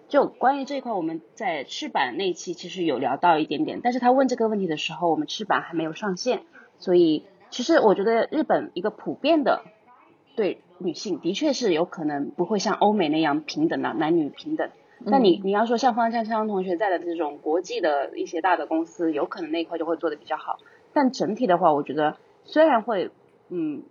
[0.09, 6.41] 就关于这一块，我们在赤坂那期其实有聊到一点点，但是他问这个问题的时候，我们赤坂还没有上线，
[6.79, 9.65] 所以其实我觉得日本一个普遍的
[10.35, 14.71] 对女性的确是有可能不会像欧美那样平等的、男女平等。
[15.01, 20.59] 那你你要说像方向香同学在的这种国际的一些大的公司，有可能那一块就会做的比较好。
[20.95, 22.17] 但整体的话，我觉得
[22.49, 23.11] 虽然会
[23.51, 23.83] 嗯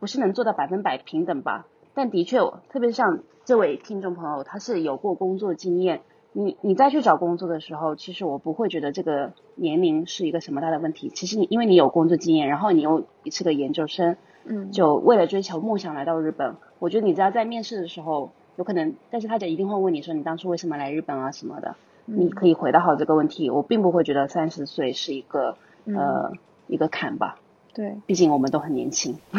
[0.00, 2.38] 不是能做到百分百平等吧，但的确，
[2.68, 6.02] 特别像这位听众朋友，他是有过工作经验。
[6.34, 11.10] 你你再去找工作的时候，其实我不会觉得这个年龄是一个什么大的问题。
[11.10, 21.76] 其实你因为你有工作经验，然后你又是个研究生，嗯，就为了追求梦想来到日本，我觉得你只要在面试的时候，有可能，但是他就一定会问你说你当初为什么来日本啊什么的，
[22.06, 23.50] 你可以回答好这个问题。
[23.50, 26.32] 我并不会觉得三十岁是一个呃
[26.66, 27.38] 一个坎吧，
[27.74, 29.18] 对，毕竟我们都很年轻。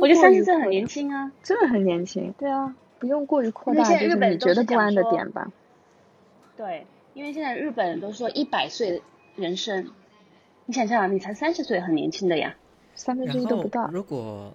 [0.00, 5.50] 我觉得三十岁很年轻啊，真的很年轻，对啊，不用过于扩大，日本就是你觉得不安的点吧。
[6.56, 9.02] 对，因为现在日本人都说一百岁
[9.34, 9.90] 人生，
[10.66, 12.54] 你想想，你才三十岁，很年轻的呀。
[12.94, 13.88] 三分之一都不到。
[13.92, 14.54] 如果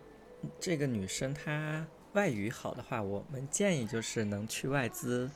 [0.59, 5.29] 这个女生她外语好的话，我们建议就是能去外资，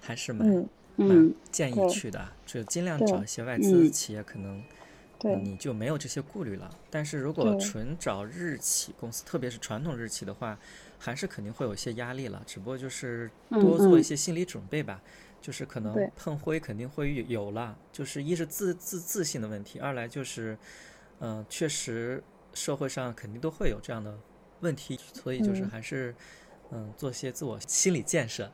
[0.00, 0.68] 还是蛮、嗯。
[0.98, 3.92] 蛮嗯建议去的，就尽量找一些外资嗯。
[3.92, 4.62] 企业，可能
[5.22, 6.70] 你就没有这些顾虑了。
[6.90, 10.58] 但是如果纯找日企公司，特别是传统日企的话，
[10.98, 15.00] 还是肯定会有一些压力了，只不过就是嗯多做一嗯些心理准备吧。
[15.42, 20.58] 就是可能碰灰肯定会有有了，就是一是自自自信的问题，二来就是，
[21.20, 22.20] 嗯、确实
[22.52, 24.18] 社会上肯定都会有这样的
[24.60, 25.70] 问题，所以就是嗯。
[25.70, 26.12] 还是，
[26.72, 28.50] 嗯，做些自我心理建设，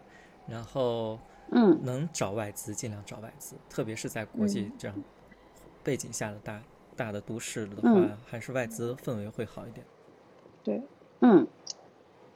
[0.47, 1.19] 然后
[1.53, 1.81] 嗯。
[1.83, 4.95] 能找外资尽量找外资，特别是在国际嗯这样
[5.83, 6.61] 背景下的大
[6.97, 9.85] 大的都市的话，嗯还是外资氛围会好一点。
[10.65, 10.83] 对，
[11.21, 11.47] 嗯，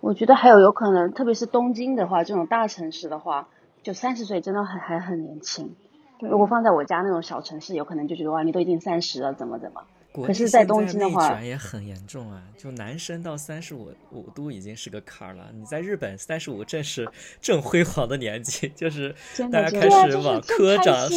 [0.00, 3.48] 我觉得还有有可能，特别是东京的话，这种大城市的话，
[3.82, 5.74] 就三十岁真的很还很年轻。
[6.18, 9.82] 对如果放在我家那种小城市，有可能就觉得哇，你都已经三十了，怎么怎么？
[10.16, 15.50] 国可是在东京的话卷也很严重啊，就男生到三十五五都已经是个坎儿了。
[15.54, 17.06] 你在日本三十五正是
[17.40, 19.14] 正辉煌的年纪，就是
[19.52, 21.08] 大家开始往科长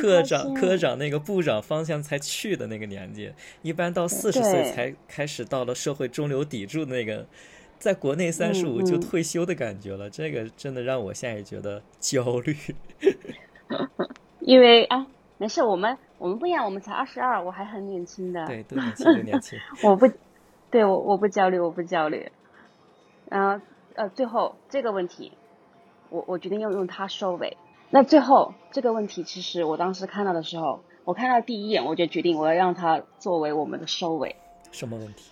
[0.00, 3.32] 科长科长那个部长方向才去的那个年纪，
[3.62, 7.26] 一般到四十岁才开始到了社会中流砥柱的那个。
[7.78, 12.56] 在国内三十五就嗯退休的感觉了，这个真的让我现在也觉得焦虑。
[14.40, 18.45] 因为啊，没事，我们我们不一样，我们才二十二，我还很年轻的。
[18.45, 19.59] 对，都年轻，都年轻。
[19.83, 20.11] 我不，
[20.69, 22.31] 对我我不焦虑，我不焦虑。
[23.29, 23.65] 然后
[23.95, 25.33] 呃，最后这个问题，
[26.09, 27.57] 我我决定要用它收尾。
[27.89, 34.35] 那最后这个问题，其实我当时看到的时候，我看到第一眼我就决定我要让它作为我们的收尾。
[34.71, 35.31] 什么问题？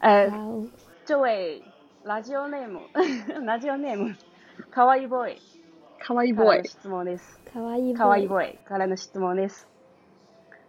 [0.00, 0.68] 呃哇，哦，
[1.04, 1.62] 这位
[2.04, 2.80] ラジオネーム
[3.44, 4.16] ラジオネーム
[4.70, 5.36] かわいい boy
[5.98, 7.40] 卡哇伊からの boy，質問です。
[7.52, 9.68] 卡哇伊かわいい boy boy からの質問です。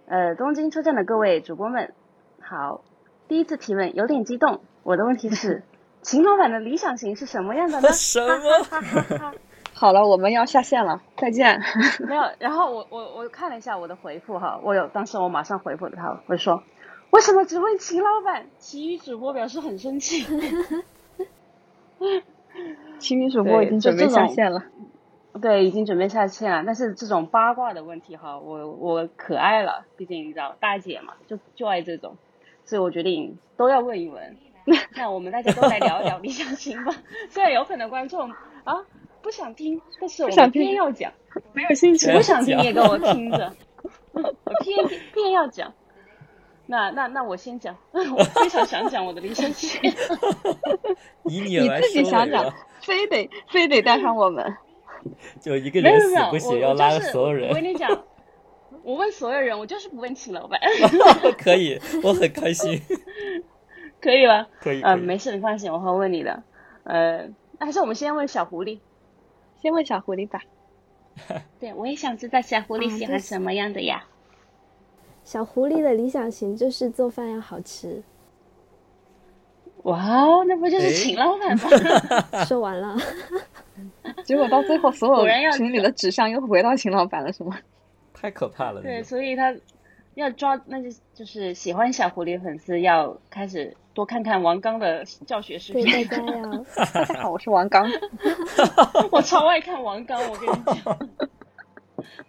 [0.09, 1.93] 呃，东京车站的各位主播们，
[2.41, 2.83] 好，
[3.27, 4.61] 第一次提问有点激动。
[4.85, 5.65] 我的问题是，
[6.01, 7.89] 秦老板的理想型是什么样的呢？
[7.93, 9.33] 什么？
[9.75, 11.61] 好了，我们要下线了，再见。
[12.07, 16.63] 没有，然后我我我看了一下我的回复哈，我有当时我马上回复了他，我说
[17.11, 18.47] 为什么只问秦老板？
[18.59, 20.25] 其余主播表示很生气。
[23.01, 24.63] 其余主播已经准备下线了。
[25.41, 26.63] 对，已经准备下线了。
[26.65, 32.17] 但是这种八卦的问题哈，我我可爱了，毕竟你知道大姐嘛，就就爱这种，
[32.65, 34.37] 所以我决定都要问一问。
[34.97, 36.93] 那我们大家都来聊一聊理想型吧。
[37.31, 38.31] 虽然有可能观众
[38.65, 38.85] 啊
[39.23, 41.13] 不想听，但是我们不想听偏要讲，
[41.53, 43.53] 没有兴趣不想听也给我听着，
[44.13, 44.23] 我
[44.65, 45.73] 偏偏要讲。
[46.69, 49.81] 那那那我先讲， 我非常想讲我的理想型。
[51.25, 54.57] 以你你自己想讲非得非得带上我们。
[55.41, 57.55] 就一个人没有没有，死不行，要拉就是所有人我。
[57.55, 57.91] 跟你讲，
[58.83, 60.61] 我问所有人，我就是不问秦老板，
[61.39, 62.81] 可以，我很开心。
[64.01, 64.47] 可以吗？
[64.61, 66.43] 可以，呃，没事，你放心，我会问你的。
[66.85, 67.29] 呃，
[67.59, 68.79] 还是我们先问小狐狸。
[69.61, 70.41] 先问小狐狸吧。
[71.59, 74.05] 对，我也想知道小狐狸喜欢什么样的呀？
[75.25, 78.03] 小狐狸的理想型就是做饭要好吃。
[79.83, 82.45] 哇哦，那不就是诶秦老板吗？
[82.45, 82.97] 说完了，
[84.25, 87.59] 结果到最后，所有群里的指向又回到秦老板了，是吗？
[88.15, 88.83] 太可怕了。
[88.83, 89.55] 对，所以他
[90.15, 96.09] 要抓，那就就是喜欢小狐狸粉丝要开始多看看王刚的教学视对频。
[96.09, 96.65] 大家要
[96.95, 97.87] 大家好，我是王刚。
[99.13, 100.99] 我超爱看王刚，我跟你讲，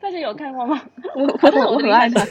[0.02, 0.82] 大家有看过吗？
[1.16, 2.22] 我我我很爱他。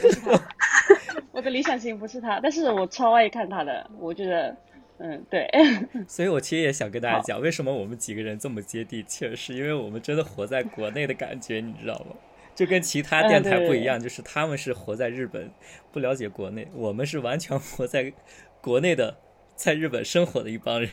[1.31, 4.55] 我的的理想型不是他，但是我超爱看他的，我觉得，
[4.99, 5.47] 嗯，对，
[6.07, 12.15] 所以我其实也想跟大家讲，为什么我们几个人这么接地气儿，是因为我们真的活在国内的感觉，你知道吗？
[12.55, 15.51] 就跟其他电台不一样，就是他们是活在日本，
[15.91, 18.11] 不了解国内，我们是完全活在
[18.61, 19.15] 国内的，
[19.55, 20.89] 在日本生活的一帮人。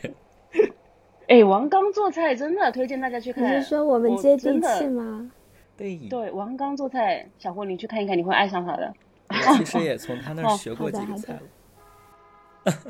[1.26, 3.56] 哎，王刚做菜真的推荐大家去看。
[3.56, 5.30] 你是说我们接地气吗？
[5.74, 8.92] 对对，王刚做菜，小胡你去看一看，你会爱上他的。
[9.30, 11.40] 我其实也从他那儿 学过几个菜了。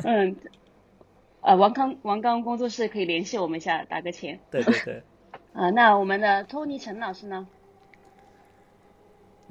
[0.03, 0.37] 嗯，
[1.45, 4.41] 呃，王刚王刚工作室可以联系我们一下，打个钱。
[4.51, 5.03] 对对对。
[5.53, 7.47] 啊， 那我们的托尼陈老师呢？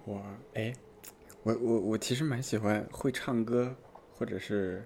[0.06, 0.20] 我
[0.56, 0.74] 哎，
[1.44, 3.76] 我我我其实蛮喜欢会唱歌，
[4.18, 4.84] 或者是。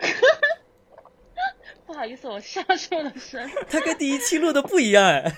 [1.86, 3.48] 不好意思，我笑出了声。
[3.68, 5.30] 他跟第一期录的不一样哎，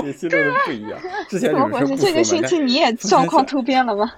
[0.00, 0.98] 第一期录的不一样。
[1.28, 4.14] 之前你们说不这个星期你也状况突变了吗？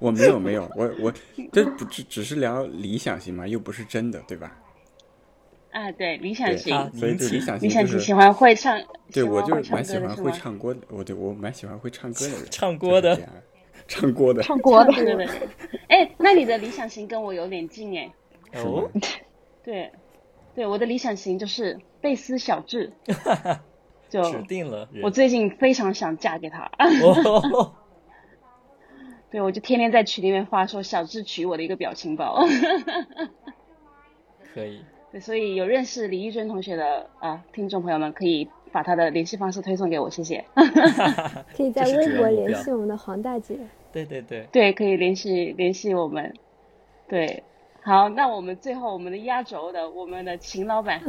[0.00, 1.12] 我没有没有，我我
[1.52, 4.56] 这不只只是聊理想型嘛，又不是真的，对吧？
[5.72, 8.80] 啊，对，理想型，所以理想型，理想型喜欢会唱。
[9.12, 10.80] 对，我就蛮喜欢会唱歌的。
[10.90, 13.18] 我对我蛮喜欢会唱歌的人， 唱歌的，
[13.88, 15.28] 唱歌的，唱歌的。
[15.88, 18.12] 哎，那你的理想型跟我有点近哎。
[18.54, 18.88] 哦。
[19.64, 19.90] 对。
[20.54, 22.92] 对我的理想型就是贝斯小智，
[24.10, 24.86] 就指定了。
[25.02, 26.70] 我最近非常想嫁给他。
[29.30, 32.46] 对，我就天天在群里面发说小智娶我的一个表情包。
[34.52, 34.84] 可以。
[35.12, 40.42] 对，所以有认识李玉珍同学的啊，听众朋友们可以把他的联系方式推送给我，谢谢。
[41.54, 43.58] 可以在微博联系我们的黄大姐。
[43.92, 44.46] 对对对。
[44.50, 46.34] 对，可以联系联系我们。
[47.06, 47.42] 对。
[47.82, 51.02] 好，那我们最后我们的压轴的我们的秦老板，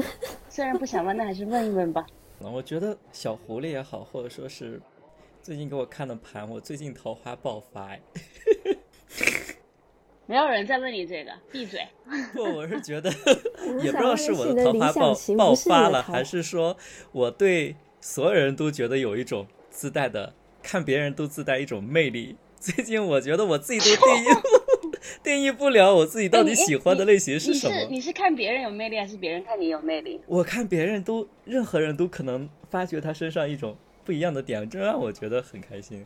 [0.49, 2.05] 虽然不想问，那还是问一问吧。
[2.43, 4.81] 我觉得小狐狸也好，或者说是
[5.41, 7.95] 最近给我看的盘，我最近桃花爆发。
[10.25, 11.81] 没有人在问你这个， 闭嘴。
[12.33, 13.09] 不，我是觉得
[13.81, 16.77] 也不知道是我的桃花爆爆发了，还是说
[17.11, 22.37] 我对所有人都觉得有一种自带的，看别人都自带一种魅力。
[22.59, 24.27] 最近我觉得我自己都定义。
[25.21, 27.75] 定义不了我自己到底喜欢的类型是什么。
[27.75, 30.21] 你是你是看别人有魅力，还是别人看你有魅力？
[30.27, 36.05] 我看别人都，任何人都可能发觉他身上一种不一样的点，这让我觉得很开心。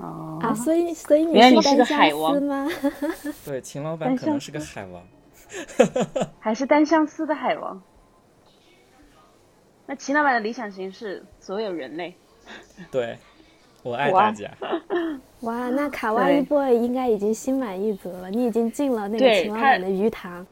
[0.00, 2.68] 哦啊，所以所以你是个海王吗？
[3.44, 5.02] 对，秦老板可能是个海王，
[6.40, 7.82] 还是单相思的海王？
[9.86, 12.14] 那秦老板的理想型是所有人类。
[12.90, 13.18] 对。
[13.82, 14.50] 我爱大家。
[15.40, 18.30] 哇，那卡哇伊 boy 应该已经心满意足了。
[18.30, 20.46] 你已经进了那个秦老板的鱼塘。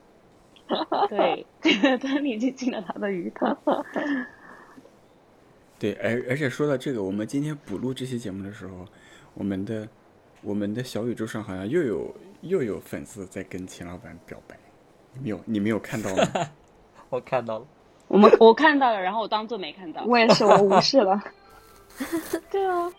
[1.10, 3.54] 对，对，你已经进了他的鱼塘。
[5.78, 8.86] 对，而而且说到这个，我们今天补录这期节目的时候，
[9.34, 9.88] 我们的
[10.42, 14.56] 我们的小宇宙上好像又有又有粉丝在跟秦老板表白，
[15.14, 15.40] 你没有？
[15.44, 16.50] 你没有看到吗？
[17.10, 17.66] 我看到了。
[18.06, 20.02] 我们我看到了，然后我当做没看到。
[20.04, 21.22] 我也是，我无视了。
[22.50, 22.90] 对啊。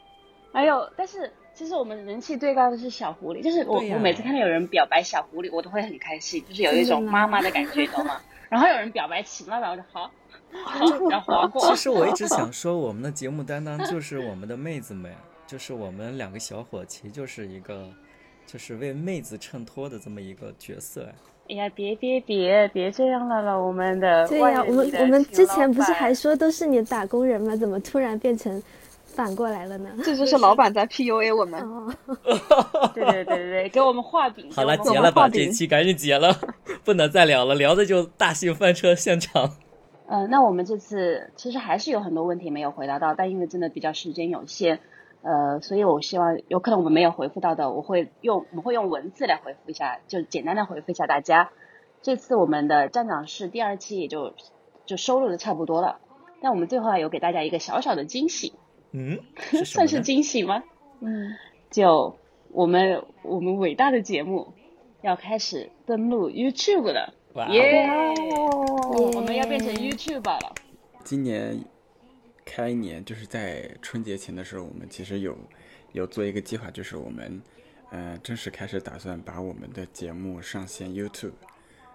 [0.51, 8.19] 还有，但是其实我们人气最高的是小狐狸，就是我我每次看到有人表白小狐狸，我都会很开心，就是有一种妈妈的感觉，懂吗？
[8.49, 10.11] 然后有人表白秦老板，我就好，
[11.09, 11.61] 然后划过。
[11.69, 15.13] 其实我一直想说，我们的节目担当就是我们的妹子们，
[15.49, 17.89] 就是我们两个小伙，其实就是一个，
[18.45, 21.07] 就是为妹子衬托的这么一个角色。
[21.49, 27.55] 哎呀，别别别别这样了了，我们的对呀，我们我们之前不是还说都是你打工人吗？
[27.55, 28.61] 怎么突然变成？
[29.07, 31.59] 反过来了呢， 这就是老板在 PUA 我们。
[32.93, 34.49] 对对对对对，给我们画饼。
[34.53, 36.39] 好了，结了吧，这期赶紧结了，
[36.85, 39.55] 不能再聊了，聊的就大型翻车现场。
[40.07, 44.79] 嗯，那我们这次其实还是有很多问题没有回答到，但因为真的比较时间有限，
[45.21, 51.51] 呃，所以我希望有可能我们没有回复到的，我会用我们会用文字来回复一下，就简单的回复一下大家。
[52.01, 54.33] 这次我们的站长室第二期也就
[54.85, 55.99] 就收录的差不多了，
[56.41, 58.53] 但我们最后还有给大家一个小小的惊喜。
[58.91, 59.19] 嗯，
[59.65, 60.63] 算是惊喜吗？
[61.01, 61.35] 嗯，
[61.69, 62.15] 就
[62.51, 64.53] 我们我们伟大的节目
[65.01, 67.13] 要开始登录 YouTube 了，
[67.51, 67.87] 耶！
[69.13, 70.53] 我们要变成 YouTube 了。
[71.03, 71.59] 今年
[72.49, 75.37] 开年就是在春节前的时候，我们其实有
[75.91, 77.39] 有做一个计划，就是我们
[77.91, 81.33] 嗯正式开始打算把我们的节目上线 YouTube。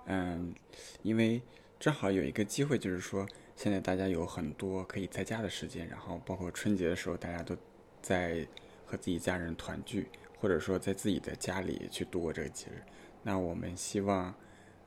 [0.07, 0.55] 嗯，
[1.03, 1.43] 因为
[1.81, 3.27] 正好有一个机会，就是说。
[3.57, 7.57] 现在大家有很多可以在家的时间，然后包括春节的时候，大家都
[8.03, 8.45] 在
[8.85, 10.09] 和自己家人团聚，
[10.41, 12.83] 或者说在自己的家里去度过这个节日。
[13.23, 14.35] 那我们希望，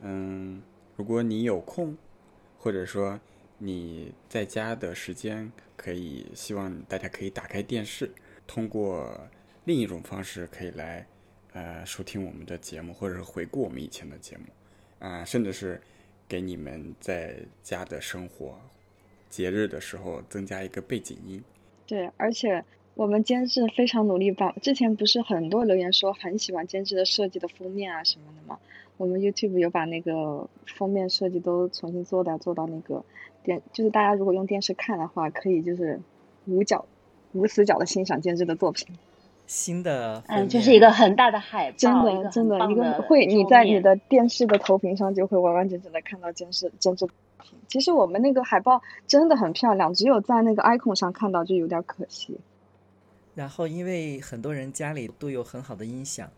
[0.01, 0.61] 嗯，
[0.97, 1.95] 如果你有空，
[2.59, 3.18] 或者说
[3.60, 8.12] 你在家的时间，可以希望大家可以打开电视，
[8.45, 9.20] 通过
[9.66, 11.05] 另一种方式可以来，
[11.53, 14.43] 呃收听我们的节目，或者是回顾我们以前的节目，
[14.99, 15.82] 啊、甚至是
[16.28, 18.60] 给你们在家的生活、
[19.30, 21.43] 节日的时候增加一个背景音。
[21.88, 28.60] 对，而且我们监制非常努力把，之前不是很多留言说很喜欢监制的设计的封面啊什么的吗？
[28.97, 33.05] 我们 YouTube 有把那个封面设计都重新做的，做到那个
[33.48, 36.00] 电，就是大家如果用电视看的话，可以就是
[36.45, 36.86] 无角、
[37.32, 38.88] 无死角的欣赏监制的作品。
[39.48, 47.16] 新的嗯，就是一个很大的海报，真的真的，一个会你在你的电视的投屏上就会完完整整的看到监制监制作品。
[47.70, 52.38] 其实我们那个海报真的很漂亮，只有在那个 icon 上看到就有点可惜。
[53.36, 56.30] 然后，因为很多人家里都有很好的音响，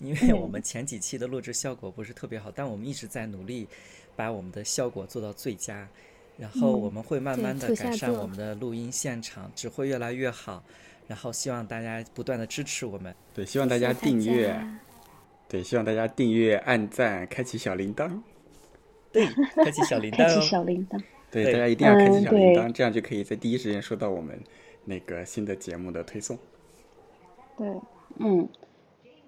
[0.00, 3.68] 因为嗯我们前几期的录制效果不是特别好，但我们一直在努力
[4.16, 5.86] 把我们的效果做到最佳。
[6.38, 10.62] 然后嗯我们会慢慢的改善我们的录音现场，只会越来越好。
[11.06, 13.14] 然后希望大家不断的支持我们。
[13.34, 14.78] 对，希望大家订阅，家
[15.48, 18.20] 对，希望大家订阅、按赞、开启小铃铛。
[19.10, 19.26] 对，
[19.56, 20.40] 开启小铃铛 开启。
[20.42, 21.02] 小铃铛。
[21.30, 24.38] 对，大家一定要开启嗯小铃铛，对这样就可以在第一时间收到我们
[24.84, 26.38] 那个新的节目的推送。
[27.56, 27.66] 对，
[28.18, 28.46] 嗯，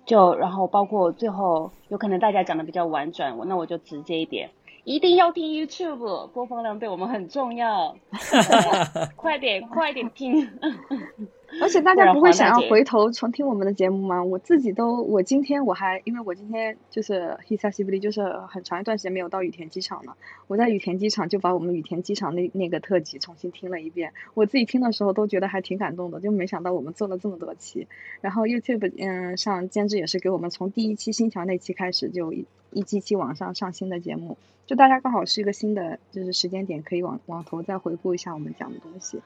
[0.04, 4.50] 就然后包括最后有可能大家讲的比较婉转，我那我就直接一点，
[4.90, 10.50] 一定要听 YouTube，播放量对我们很重要，对 快点快点听。
[11.62, 14.22] 而且大家不会想要回头重听我们的节目吗？
[14.22, 20.16] 我自己都，我今天我还因为我今天就是 Hisashiburi，就是很长一段时间没有到羽田机场了。
[20.48, 27.86] 我在羽田机场就把我们羽田机场那那个特辑重新听了一遍，我自己听的时候都觉得还挺感动的，就没想到我们做了这么多期。
[28.20, 34.36] 然后 YouTube 嗯上监制也是给我们从第一期新桥那期开始就一一期期往上上新的节目，
[34.70, 39.20] 就大家刚好是一个新的就是时间点，可以往往头再回顾一下我们讲的东西。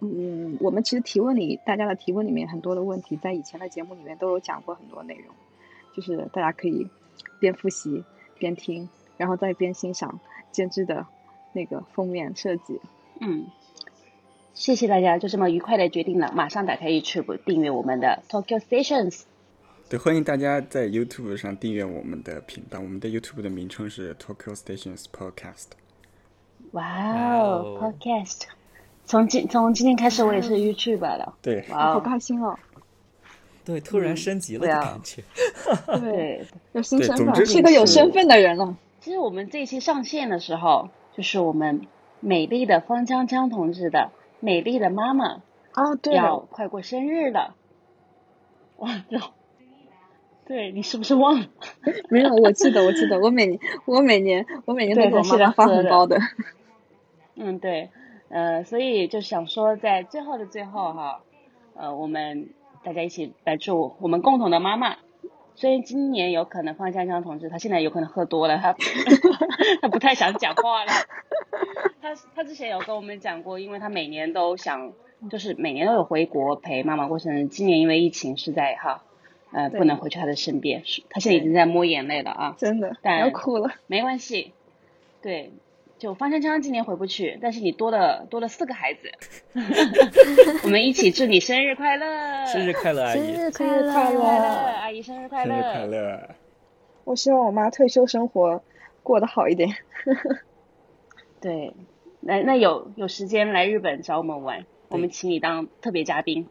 [0.00, 5.34] 嗯，我们其实提问里，大家的提问里面很多的问题，在以前的节目里面都有讲过很多内容，
[5.96, 6.90] 就是大家可以
[7.40, 8.04] 边复习
[8.38, 10.20] 边听，然后再边欣赏
[10.50, 11.06] 监制的
[11.54, 12.78] 那个封面设计。
[13.18, 13.46] 嗯，
[14.52, 19.22] 谢谢大家，就这么愉快的决定了，马上打开 YouTube 订阅我们的 Tokyo Stations。
[19.92, 25.66] 对，欢迎大家在 YouTube 上订阅我们的频道，我们的 YouTube 的名称是 Tokyo Stations Podcast。
[26.70, 28.44] 哇哇哦哦，Podcast，
[29.04, 32.58] 从今从今天开始我也是 YouTube 了， 对，好哇好，开心哦！
[33.66, 35.22] 对，突然升级了的感觉。
[36.00, 36.46] 对，对。
[36.72, 38.74] 有新身份，是一个有身份的人了。
[39.02, 41.82] 其实我们这一期上线的时候，就是我们
[42.20, 45.42] 美丽的方江江同志的美丽的妈妈
[45.74, 47.54] 哦，对要，快过生日了。
[48.78, 49.18] 哇，这
[50.46, 51.46] 对你是不是忘了？
[52.10, 56.18] 没有，我记得，我记得，我每年，我每年，我每年都对给我他发红包的。
[57.36, 57.90] 嗯，对，
[58.28, 61.20] 呃，所以就想说，在最后的最后哈，
[61.74, 62.50] 呃，我们
[62.84, 64.96] 大家一起来祝我们共同的妈妈。
[65.54, 68.74] 虽然今年有可能方香香同志他现在有可能喝多了，他
[69.80, 70.92] 他 不太想讲话了。
[72.00, 74.92] 他他之前有跟我们讲过，因为他每年都想，
[75.30, 77.46] 就是每年都有回国陪妈妈过生日。
[77.46, 79.04] 今年因为疫情是在哈，
[79.52, 82.56] 呃，不能回去他的身边，是他现在已经在摸眼泪了啊。
[82.58, 83.70] 真的但要哭了。
[83.86, 84.52] 没关系，
[85.20, 85.52] 对，
[85.98, 89.10] 就方香香今年回不去，但是你多了多了四个孩子，
[90.64, 93.20] 我们一起祝你生日快乐， 生日快乐，阿姨！
[93.22, 94.46] 生日快生日快乐快乐，
[94.80, 96.30] 阿姨生日快乐，生日快乐！
[97.04, 98.62] 我希望我妈退休生活
[99.02, 99.70] 过得好一点。
[101.40, 101.74] 对，
[102.20, 106.46] 那那有有时间来日本找我们玩，我们请你当特别嘉宾，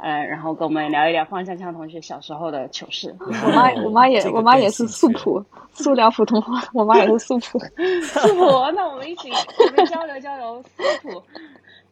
[0.00, 3.14] 呃，然后跟我们聊一聊方向强同学小时候的糗事。
[3.20, 6.62] 我妈，我妈也，我妈也是素朴，塑料普通话。
[6.72, 7.58] 我妈也是素朴。
[8.02, 11.22] 素朴，那我们一起我们交流交流素朴。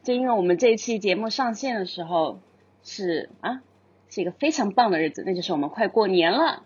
[0.02, 2.38] 就因为我们这一期节目上线的时候
[2.82, 3.60] 是啊，
[4.08, 6.62] 是一个非常棒的日子，那就是我们快过年了，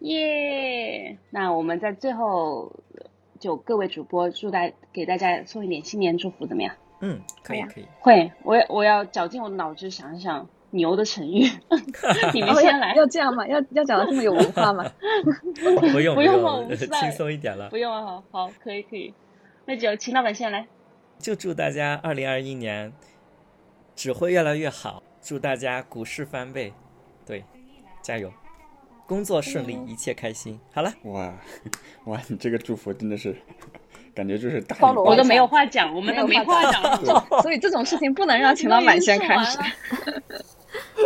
[0.00, 1.16] 耶！
[1.30, 2.72] 那我们在最后
[3.40, 6.74] 就各位主播祝大给大家送一点新年祝福，怎么样？
[7.00, 7.86] 嗯，可以可以。
[8.00, 11.48] 会，我我要绞尽我的脑汁想一想牛的成语，
[12.32, 13.06] 你们哦先来要。
[13.06, 13.46] 这样吗？
[13.46, 14.84] 要要讲的这么有文化吗？
[15.92, 17.76] 不用不用我轻松一点了不。
[17.76, 19.14] 用啊，好，好，可以可以，
[19.66, 20.66] 那就秦老板先来。
[21.18, 22.92] 就祝大家二零二一年
[23.94, 26.72] 只会越来越好，祝大家股市翻倍，
[27.24, 27.44] 对，
[28.02, 28.30] 加油，
[29.06, 30.60] 工作顺利，一切开心。
[30.72, 31.34] 好了，哇
[32.04, 33.36] 哇，你这个祝福真的是，
[34.16, 37.26] 感觉就是大我都没有话讲，我们都没话讲了。
[37.42, 39.58] 所以这种事情不能让秦老板先开始。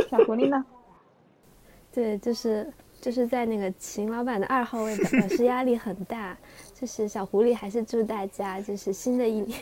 [0.09, 0.65] 小狐狸呢？
[1.93, 6.37] 对，就是就是在那个秦老板的二号位表表示压力很大，
[6.73, 9.59] 就是小狐狸还是祝大家就是新的一年，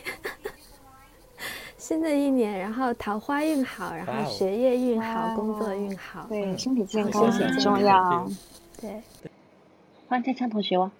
[1.75, 6.27] 新的一年，然后桃花运好，然后学业运好，哇工作运好。
[6.29, 8.29] 对，身体健康谢谢很重要。
[8.79, 9.01] 对，
[10.07, 10.91] 欢天强同学哦，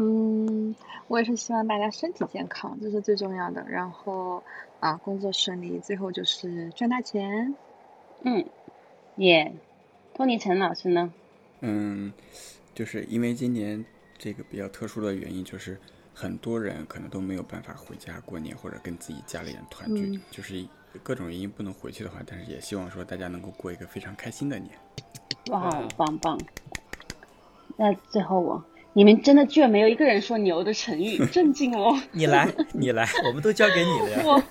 [0.00, 0.76] 嗯，
[1.08, 3.66] 我也是希望大家身体健康，这是最重要的。
[3.68, 4.44] 然后
[4.78, 7.56] 啊，工作顺利，最后就是赚大钱。
[8.22, 8.46] 嗯，
[9.16, 9.52] 耶，
[10.14, 11.12] 托尼陈老师呢？
[11.62, 12.12] 嗯，
[12.72, 13.84] 就是因为今年
[14.16, 15.76] 这个比较特殊的原因，就是
[16.14, 20.64] 很多人可能都没有办法回家过年，或者跟自己家里人团聚，嗯就是
[21.02, 24.70] 各种原因不能回去的话，但是也希望说大家能够过一个非常开心的年。
[25.50, 26.38] 哇，棒棒！
[27.76, 31.96] 那最后我，你们真的居然没有一个人说牛的成语， 震惊我！
[32.12, 34.22] 你来，你来，我们都交给你了呀。
[34.26, 34.42] 我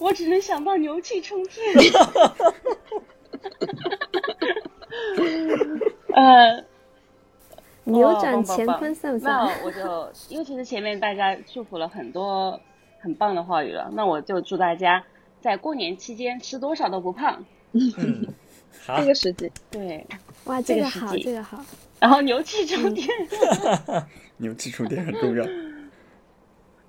[0.00, 1.64] 我只能想到牛气冲天。
[6.14, 6.64] 呃，
[7.84, 9.34] 扭转乾坤算不算？
[9.34, 12.60] 那我就因为其实前面大家祝福了很多
[13.00, 15.02] 很棒的话语了，那我就祝大家
[15.40, 17.44] 在过年期间吃多少都不胖。
[17.72, 18.26] 嗯，
[18.86, 20.06] 好这，个时机，对，
[20.44, 21.64] 哇，这这个好，这个好。
[22.00, 23.08] 然后牛气冲天。
[24.38, 25.44] 牛气充电很重要。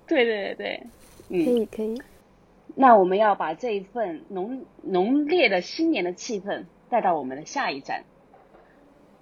[0.06, 0.54] 对对对
[1.28, 2.00] 对，可嗯，以可以，
[2.74, 8.04] 那我们要把这一份浓浓烈的新年的气氛带到我们的下一站。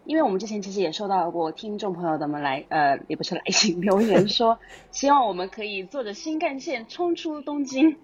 [0.05, 4.59] 因为我们之前其实也收到过听众朋友的们来，呃，也不是来信留言说，
[4.93, 7.97] 希望我们可以坐着新干线冲出东京，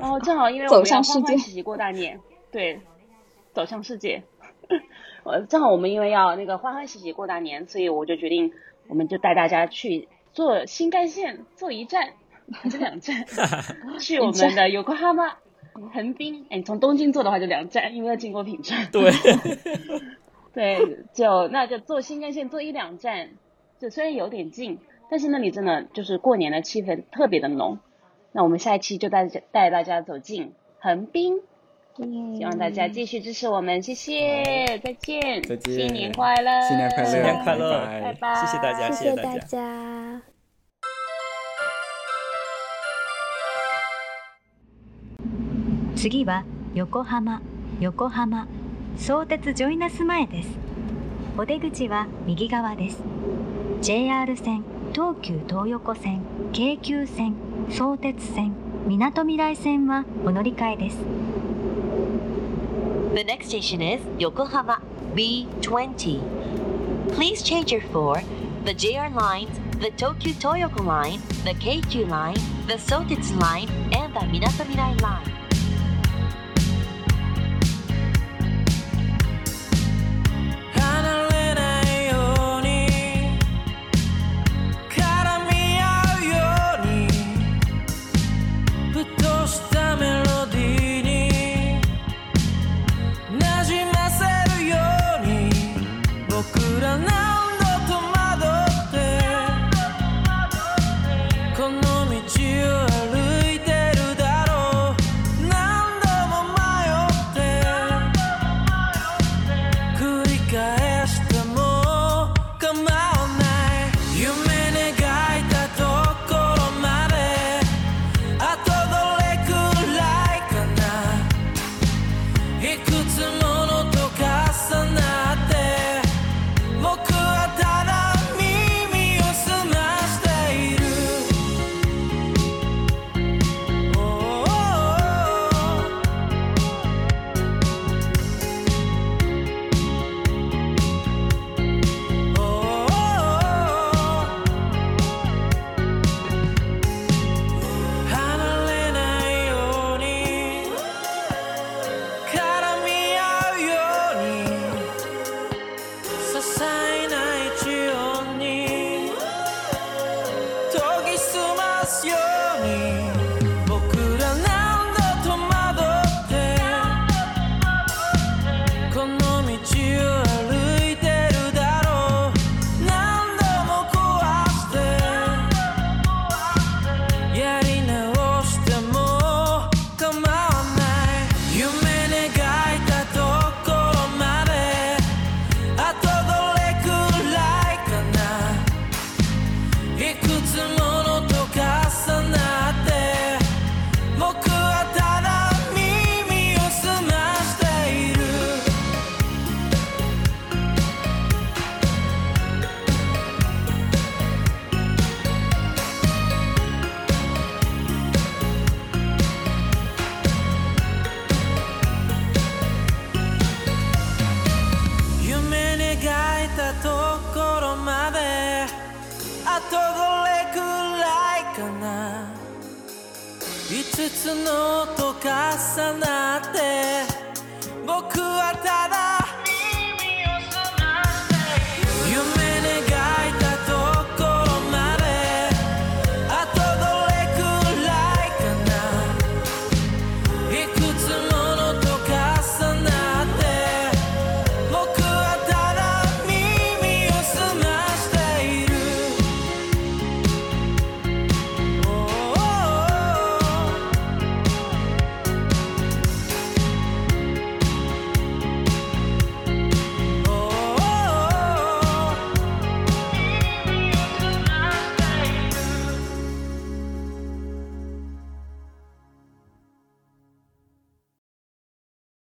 [0.00, 2.20] 然 后正好因为我走们要向世界欢欢喜喜过大年，
[2.52, 2.80] 对，
[3.52, 4.22] 走向世界。
[5.24, 8.52] 呃，正好我们因为要那个欢欢喜喜过大年，所以我就决定，
[8.88, 12.14] 我们就带大家去坐新干线，坐一站
[12.52, 13.24] 还是两站，
[14.00, 15.36] 去我们的有 o 妈
[15.92, 16.46] 横滨。
[16.50, 18.90] 哎，你从东京坐的话就两站，因为要经过品川。
[18.90, 19.10] 对，
[20.52, 23.30] 对，就那就坐新干线坐一两站，
[23.78, 24.78] 就虽然有点近，
[25.08, 27.78] 但是那里真的就是过年的气氛特别的浓。
[28.32, 31.40] 那我们下一期就带带大家走进横滨，
[32.36, 35.74] 希望大家继续支持我们，谢谢，再见，再见。
[35.74, 37.80] 新年快乐，新年快乐，新年快乐。
[37.86, 38.34] 拜拜。
[38.34, 40.22] 拜，谢谢大家谢谢大家。
[45.94, 46.44] 次は
[46.74, 47.40] 横浜
[47.80, 48.48] 横浜
[48.96, 50.48] 相鉄ジョイナス前です。
[51.36, 53.02] お出口は右側です。
[53.82, 54.62] JR 線
[54.92, 57.34] 東急東横線京急線
[57.68, 58.52] 相鉄線
[58.86, 60.98] みなとみらい線はお乗り換えです
[63.12, 64.80] The next station is Yokohama
[65.12, 67.12] B20.
[67.12, 68.22] Please change your for
[68.64, 74.20] the JR lines, the Tokyo Toyoko line, the KQ line, the Sotetsu line, and the
[74.20, 75.41] Minatomirai line.